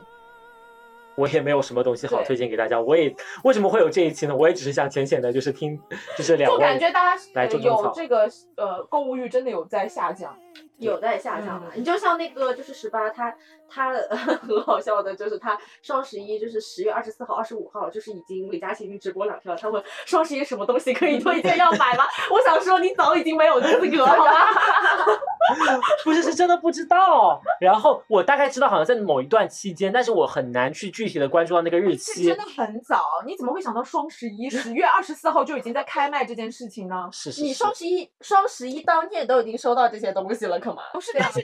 [1.14, 2.80] 我也没有什么东西好推荐给大家。
[2.80, 4.34] 我也为什么会有这一期呢？
[4.34, 5.78] 我也只是想浅浅的，就是听，
[6.16, 6.56] 就是两位。
[6.56, 8.26] 就感觉大家有这个
[8.56, 10.34] 呃购物欲真的有在下降。
[10.78, 11.68] 有在下降吧？
[11.74, 13.34] 你就像那个就是十八，他
[13.68, 13.92] 他
[14.42, 19.60] 很好笑的，就是他双十一就是十月二十四号、二十五号，就是已经李佳琦已经直播两天了。
[19.60, 22.04] 他问双十一什么东西可以推荐要买吗？
[22.30, 24.16] 我想说你早已经没有资格了。
[26.04, 27.40] 不是，是真的不知道。
[27.60, 32.24] 然后我大概知道好像在某一段期间，但是我很难去具体的关注到那个日期。
[32.24, 37.08] 真的很早，你怎么会想到双十一十月二十四号就已经在开卖这件事情呢？
[37.12, 37.42] 是是。
[37.42, 40.82] 你双十一双十一当天都已经收到这些东西了，可吗？
[40.92, 41.42] 不是，但是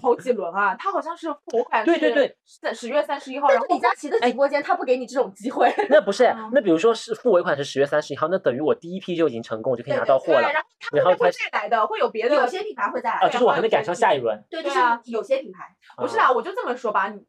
[0.00, 3.48] 好几轮啊，他好像是付款对对对，在十月三十一号。
[3.48, 5.72] 然后李佳琦的直播间他不给你这种机会。
[5.88, 10.48] 那不是，那比如说是付尾款是十月三十一号，那等于我第一批就已经成功，我就可以拿到货了。
[10.92, 13.16] 然后会再来的，会有别的，有些品牌会再来。
[13.16, 14.38] 啊，就是我还没赶上下一轮。
[14.50, 15.64] 对对啊，有些品牌
[15.96, 17.24] 不是啊，我就这么说吧，你。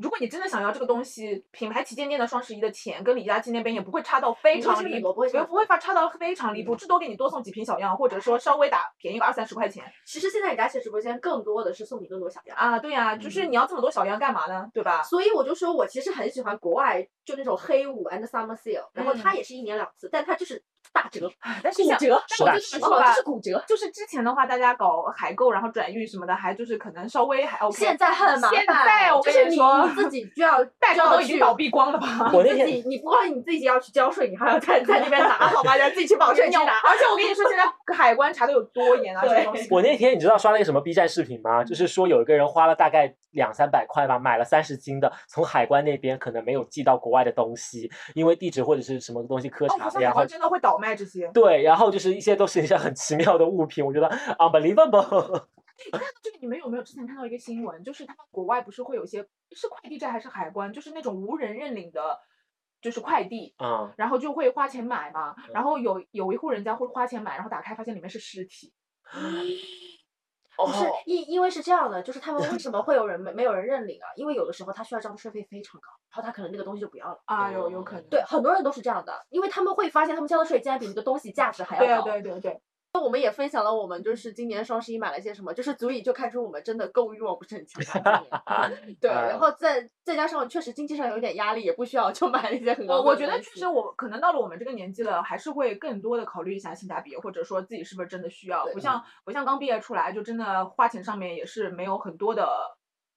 [0.00, 9.84] 如果你真的想要这个东西，品牌旗舰店的双十一的钱跟李佳琦那边也不会差到非常离谱，不会不会发差到非常离谱，至多给你多送几瓶小样，或者说稍微打便宜个二三十块钱。
[10.06, 14.68] 其实现在李佳琦直播间更多的是送你更多小样啊，对呀，就是你要这么多小样干嘛呢？
[14.72, 15.02] 对吧？
[15.02, 20.62] 所以我就说我其实很喜欢国外就那种黑五 and summer sale，然后它也是一年两次，但它就是。
[20.92, 21.30] 打折，
[21.62, 23.62] 但是骨折，但我就这么说吧，是骨折。
[23.66, 27.76] 就是之前的话，大家搞海购，然后转运什么的，还就是可能稍微还 OK。
[27.76, 32.30] 现在很麻烦，现在我跟你说，你自己就要 代购都已经倒闭光了吧？
[32.32, 35.76] 我那天你不光你自己要去交税，你还要在 在那边拿，好吧？
[35.76, 36.78] 要自己去保税去拿。
[36.80, 37.64] 而且我跟你说，现在
[37.94, 39.22] 海关查的有多严啊？
[39.22, 39.68] 这个东西。
[39.70, 41.62] 我那天你知道刷了一个什么 B 站视频吗？
[41.64, 51.30] 就是说有一个人花了大概两三百块吧，买了三十斤的，从海关那边可能没有寄到国外的东西，因为地址或者是什么东西磕查，然后真的会倒卖这些。
[51.32, 51.62] 对。
[51.62, 54.08] 然后就是一些都是一些很奇妙的物品，我觉得
[54.38, 55.44] unbelievable。
[55.92, 62.18] 那这个你们有没有之前看到一个新闻，就是他们国外不是会有一些是快递站还是海关，就是那种无人认领的，
[62.82, 68.74] 就是快递，嗯，然后就会花钱买嘛，然后有有一户人家会花钱买，然后打开发现里面是尸体。
[70.66, 74.08] 不是因因为是这样的，就是他们为什么会有人没没有人认领啊？
[74.16, 78.04] 因为有的时候他需要交的税费非常高，然后他可能那个东西就不要了啊，有有可能。
[78.08, 82.04] 对，很多人都是这样的，因为他们会发现他们交的税竟然比那个东西价值还要高。
[82.04, 82.60] 对对对对。
[82.92, 88.20] 那我们也分享了我们就是今年双十一买了些什么，就是足以就看出我们真的购物欲望不是很强大。
[89.00, 93.66] 对，然后再再加上确实经济上有点压力，也不需要就买了一些很高我觉得确实。
[93.66, 102.48] 我可能到了我们这个年纪了，还是会更多的考虑一下性价比，或者说自己是不是真的需要，不像不像刚毕业出来就真的花钱上面也是没有很多的，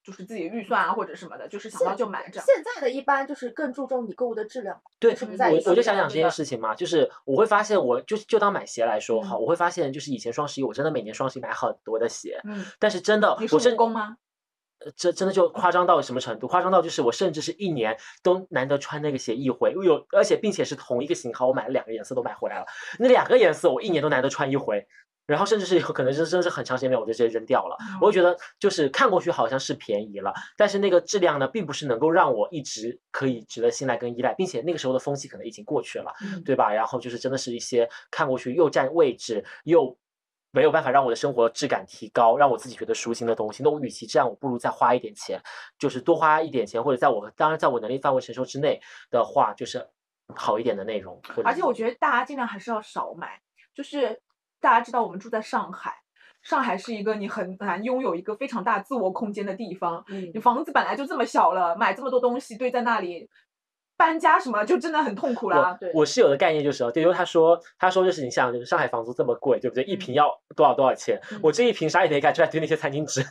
[0.04, 2.45] 就是自己预算啊或者什么的，就是想到就买这样。
[2.45, 4.80] 现在的一般就是更注重你购物的质量。
[4.99, 14.18] 对，我在我就想讲这件事情嘛，就是我会发现我，就就当买鞋来说哈，嗯我会发现就是以前双十一我真的每年双十一买很多的鞋，嗯，但是真的你是我甚蜈蚣吗？
[14.84, 16.45] 呃这真的就夸张到什么程度？
[16.45, 22.65] 夸张到就是我甚至是一年都难得穿那个鞋一回，有而且并且是同一个型号，我买了两个颜色都买回来了，
[22.99, 24.86] 那两个颜色我一年都难得穿一回。
[25.26, 27.78] 然后甚至是有可能是真的是很长时间没有，我就直接扔掉了。
[28.02, 36.74] 我会觉得就是看过去好像是便宜了，但是那个质量呢，并不是能够让我一直可以值得信赖跟依赖，并且那个时候的风气可能已经过去了，嗯对吧？
[36.74, 39.98] 然后就是真的是一些看过去又占位置又
[40.52, 45.41] 没有办法让我的生活质感提高，让我自己觉得舒心的东西，那我与其这样，我不如再花一点钱，
[45.80, 48.80] 就是多花一点钱，或者在我当然在我能力范围承受之内
[49.10, 49.88] 的话，就是
[50.36, 51.20] 好一点的内容。
[51.44, 53.41] 而且我觉得大家尽量还是要少买，
[53.74, 54.22] 就是
[54.64, 55.94] 大家知道我们住在上海，
[56.41, 63.30] 上海是一个你很难拥有一个非常大自我空间的地方，嗯你房子本来就这么小了，买这么多东西堆在那里，
[63.98, 65.77] 搬家什么就真的很痛苦啦。
[65.77, 69.84] 对我室友的概念就是就是他说，他说就是你想，就是上海房租这么贵，对不对？
[69.84, 71.19] 一瓶要多少多少钱？
[71.31, 73.22] 嗯我这一瓶啥也没干，就在堆那些餐巾纸。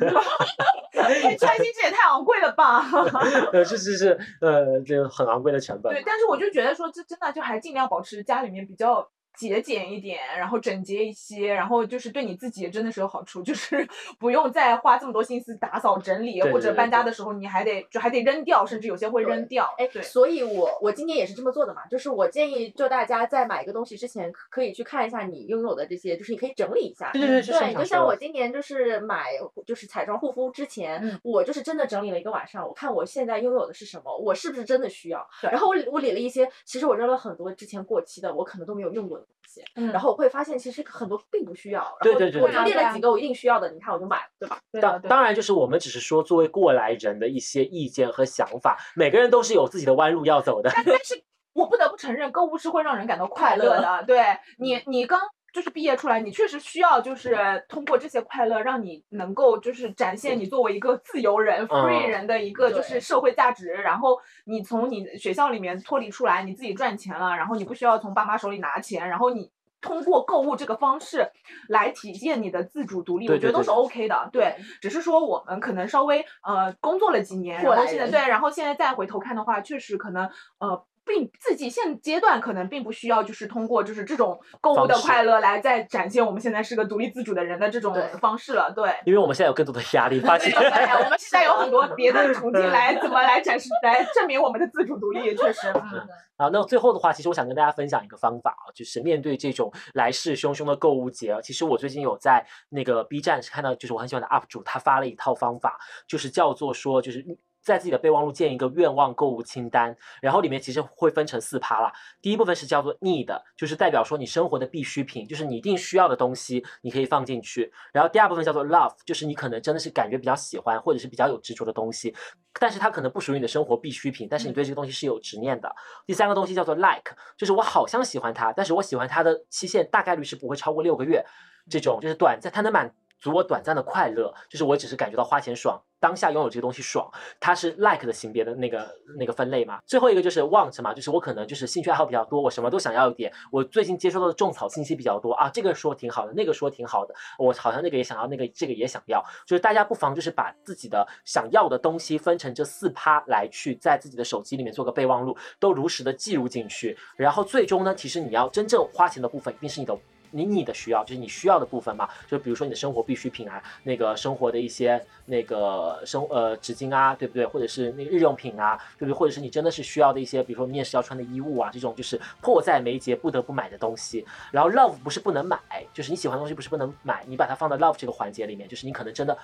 [0.94, 2.84] 哎，穿新这也太昂贵了吧？
[3.52, 5.92] 呃，是是是，呃，就很昂贵的成本。
[5.92, 13.86] 对，但是我就觉得说，这真的就还尽量保持家里面比较节俭一点，然后整洁一些，然后就是对你自己也真的是有好处， 就是
[14.18, 19.74] 不用再花这么多心思打扫整理，或者搬家的时候你还得就还得扔掉，甚至有些会扔掉。
[19.78, 27.10] 哎，对，所以我我今年也是这么做的嘛，就是我建议就大家在买一个东西之前，可可以去看一下你拥有的这些，就是你可以整理一下。
[27.12, 29.30] 对对对，对，就像我今年就是买
[29.66, 35.26] 就是彩妆护肤之前，嗯我就是真的整理了一个晚上，我看我现在拥有的是什么，我是不是真的需要。
[35.42, 39.62] 然后我理我理了一些，其实我扔了很多之前过期的，我可能都没有用过的东西。
[39.74, 44.58] 嗯然后我会发现其实很多并不需要，然后对对对对我就列了几个我一定需要的，你看我就买了，对吧？
[44.80, 50.70] 当当然，就是我们只是说作为过来人的一些意见和想法，每个人都是有自己的弯路要走的。
[50.74, 51.22] 但但是
[51.52, 54.04] 我不得不承认，购物是会让人感到快乐的。
[54.08, 54.24] 对
[54.58, 55.20] 你，你刚
[55.52, 63.68] 就是毕业出来，你确实需要就是通过这些快乐，让你能够就是展现你作为一个自由人、free 嗯人的一个就是社会价值。
[63.68, 69.50] 然后你从你学校里面脱离出来，你自己赚钱了，然后你不需要从爸妈手里拿钱，然后你。
[69.84, 71.28] 通过购物这个方式
[71.68, 74.30] 来体现你的自主独立，我觉得都是 OK 的。
[74.32, 80.30] 对，只是说我们可能稍微呃工作了几年，过来人然后现在对，然后现在再回头看的话，确实可能
[80.60, 80.86] 呃。
[81.04, 88.70] 并自己现阶段可能并不需要，就是通过就是这种购物的快乐来再展现我们现在是个独立自主的人的这种方式了。
[88.70, 90.64] 对，因为我们现在有更多的压力，发现对，
[91.04, 95.72] 我们现在有很多别的途径来 怎么来展示、来证明我们的自主独立，确实。
[95.74, 96.08] 嗯
[96.38, 107.24] 啊，那最后的话，其实我想跟大家分享一个方法啊，就是面对这种来势汹汹的购物节啊，其实我最近有在那个 B 站看到，就是我很喜欢的 UP 主，他发了一套方法，就是叫做说，就是
[107.62, 111.92] 在自己的备忘录建一个愿望购物清单，然后里面其实会分成四趴啦。
[112.20, 117.72] 第一部分是叫做 need，就是代表说你生活的必需品，就是你一定需要的东西，你可以放进去。
[117.92, 122.14] 然后第二部分叫做 love，就是你可能真的是感觉比较喜欢或者是比较有执着的东西，
[122.58, 125.72] 但是它可能不属于你的生活必需品，但是你对这个东西是有执念的。
[126.04, 131.24] 第三个东西叫做 like，就是我好像喜欢它，但是我喜欢它的期限大概率是不会超过六个月，
[131.70, 137.08] 这种就是短暂，它能满足我短暂的快乐，就是我只是感觉到花钱爽，当下拥有这个东西爽，
[137.38, 139.78] 它是 like 的型别的那个那个分类嘛。
[139.86, 159.96] 最后一个就是 want 嘛，就是我可能就是兴趣爱好比较多，我什么都想要一点，我最近接收到的种草信息比较多啊，这个说挺好的，那个说挺好的，我好像那个也想要，那个这个也想要，就是大家不妨就是把自己的想要的东西分成这四趴来去在自己的手机里面做个备忘录，都如实的记录进去，然后最终呢，其实你要真正花钱的部分一定是你的。
[160.32, 167.46] 你你的需要就是你需要的部分嘛，就比如说你的生活必需品啊，那个生活的一些那个生呃纸巾啊，对不对？
[167.46, 169.12] 或者是那个日用品啊，对不对？
[169.12, 174.26] 或者是你真的是需要的一些，比如说面试要穿的衣物啊，这种就是迫在眉睫不得不买的东西。
[174.50, 175.58] 然后 love 不是不能买，
[175.92, 179.36] 就是你喜欢的东西不是不能买，你把它放到 love 这个环节里面，就是你可能真的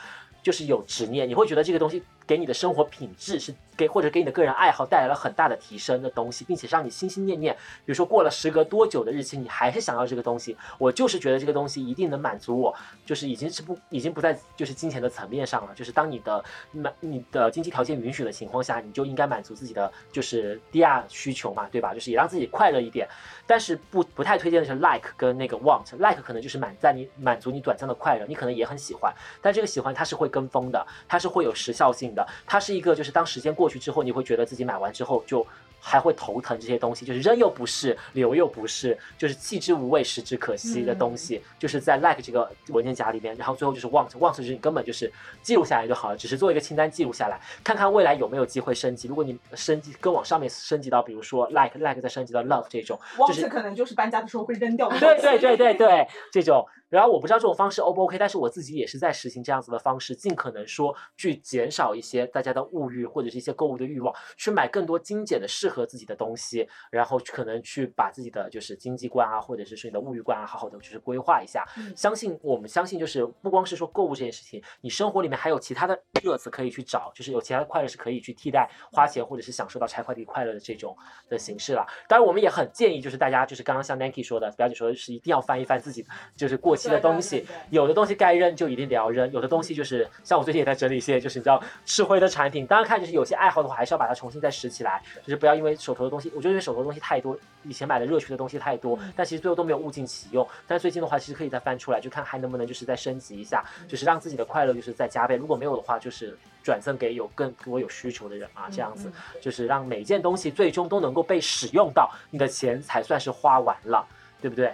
[0.43, 7.55] 就是有执念，你会觉得这个东西给你的生活品质是给或者给你的个人爱好带来了很大的提升的东西，并且让你心心念念，
[7.85, 10.57] 比如说过了时隔多久的日期，你还是想要这个东西。
[10.79, 12.75] 我就是觉得这个东西一定能满足我，
[13.05, 16.43] 就是已经是不已经不在就是金钱的层面上了，就是当你的
[16.73, 21.93] 满你的经济条件允许的情况下，你就应该满足自己的就是第二需求嘛，对吧？
[21.93, 23.09] 就是也让自己快乐一点。
[23.47, 35.47] 但是不不太推荐的是 like 跟那个 want，like 可能就是满在你满足你短暂的快乐，你可能也很喜欢，但这个喜欢它是会跟风的，它是会有时效性的，它是一个就是当时间过去之后，你会觉得自己买完之后就。
[35.81, 45.11] 还会头疼这些东西，就是扔又不是，留又不是，就是弃之无味，食之可惜的东西，就是在 like 这个文件夹里面，然后最后就是 want，want 就是你根本就是
[45.43, 49.09] 记录下来就好了，只是做一个清单记录下来，看看未来有没有机会升级。
[49.09, 54.99] 如果你升级更往上面升级到，比如说 like，like 再升级到 love 这种，就是可能就是搬家的时候会扔掉的。
[54.99, 56.67] 对对对对对，这种。
[56.89, 66.69] 然后我不知道这种方式 O 不 OK，但是我自己也是在实行这样子的方式，尽可能说去减少一些大家的物欲或者是一些购物的欲望，去买更多精简的适合自己的东西。
[66.91, 71.65] 然后可能去把自己的就是经济观啊，或者是说你的物欲观啊，好好的就是规划一下。
[71.97, 80.97] 相信我们相信就是不光是说购物这件事情，你生活里面还有其他的乐子可以去找，就是有其他的快乐是可以去替代花钱或者是享受到拆快递快乐的这种
[81.29, 81.87] 的形式了。
[82.09, 86.05] 当然我们也很建议就是大家就是刚刚像 Nancy 说的，表姐说的是一定要翻一翻自己
[86.37, 96.33] 就是过期的东西，有的东西该扔就一定得要扔，有的东西就是像我最近也在整理一些就是你知道吃灰的产品，当然看就是有些爱好的话还是要把它重新再拾起来，就是不要因为手头的东西。
[96.35, 100.47] 我觉得因为手头东西太多，以前买的热血的东西太多，但其实最后都没有物尽其用。
[100.67, 105.35] 但最近的话，其实可以再翻出来，就看还能不能就是再升级一下，就是让自己的快乐就是再加倍。
[105.37, 109.11] 如果没有的话，就是转赠给有更多有需求的人啊，这样子
[109.41, 114.07] 就是让每件东西最终都能够被使用到，你的钱才算是花完了，
[114.41, 114.73] 对不对？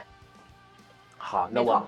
[1.25, 1.83] 好，那我。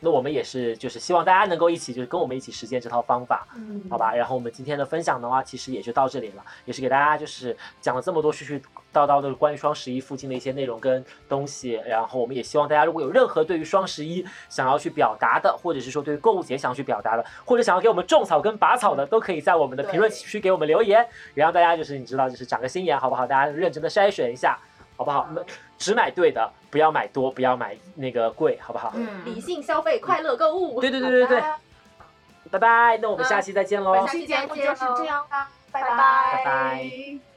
[0.00, 4.14] 那我们也是，就是希望大家能够一起，就是跟我们一起实践这套方法，嗯，好吧。
[4.14, 8.60] 然后我们今天的分享的话，其实也就到这里了，也是给大家就是讲了这么多絮絮
[8.94, 11.72] 叨叨的关于双十一附近的一些内容跟东西。
[11.84, 23.26] 然后我们也希望大家如果有任何对于双十一想要去表达的，或者是说对于购物节想要去表达的，或者想要给我们种草跟拔草的，都可以在我们的评论区给我们留言，也让大家就是你知道，就是长个心眼，好不好？
[23.26, 24.56] 大家认真的筛选一下。
[24.98, 25.26] 好不好？
[25.78, 28.92] 只买对的，不要买多，不要买那个贵，好不好？
[28.94, 30.78] 嗯，理性消费，快乐购物。
[30.82, 31.42] 对对对对对。
[32.50, 33.94] 拜拜，那我们下期再见喽。
[33.94, 37.27] 下期节目就是这样啦，拜拜拜拜。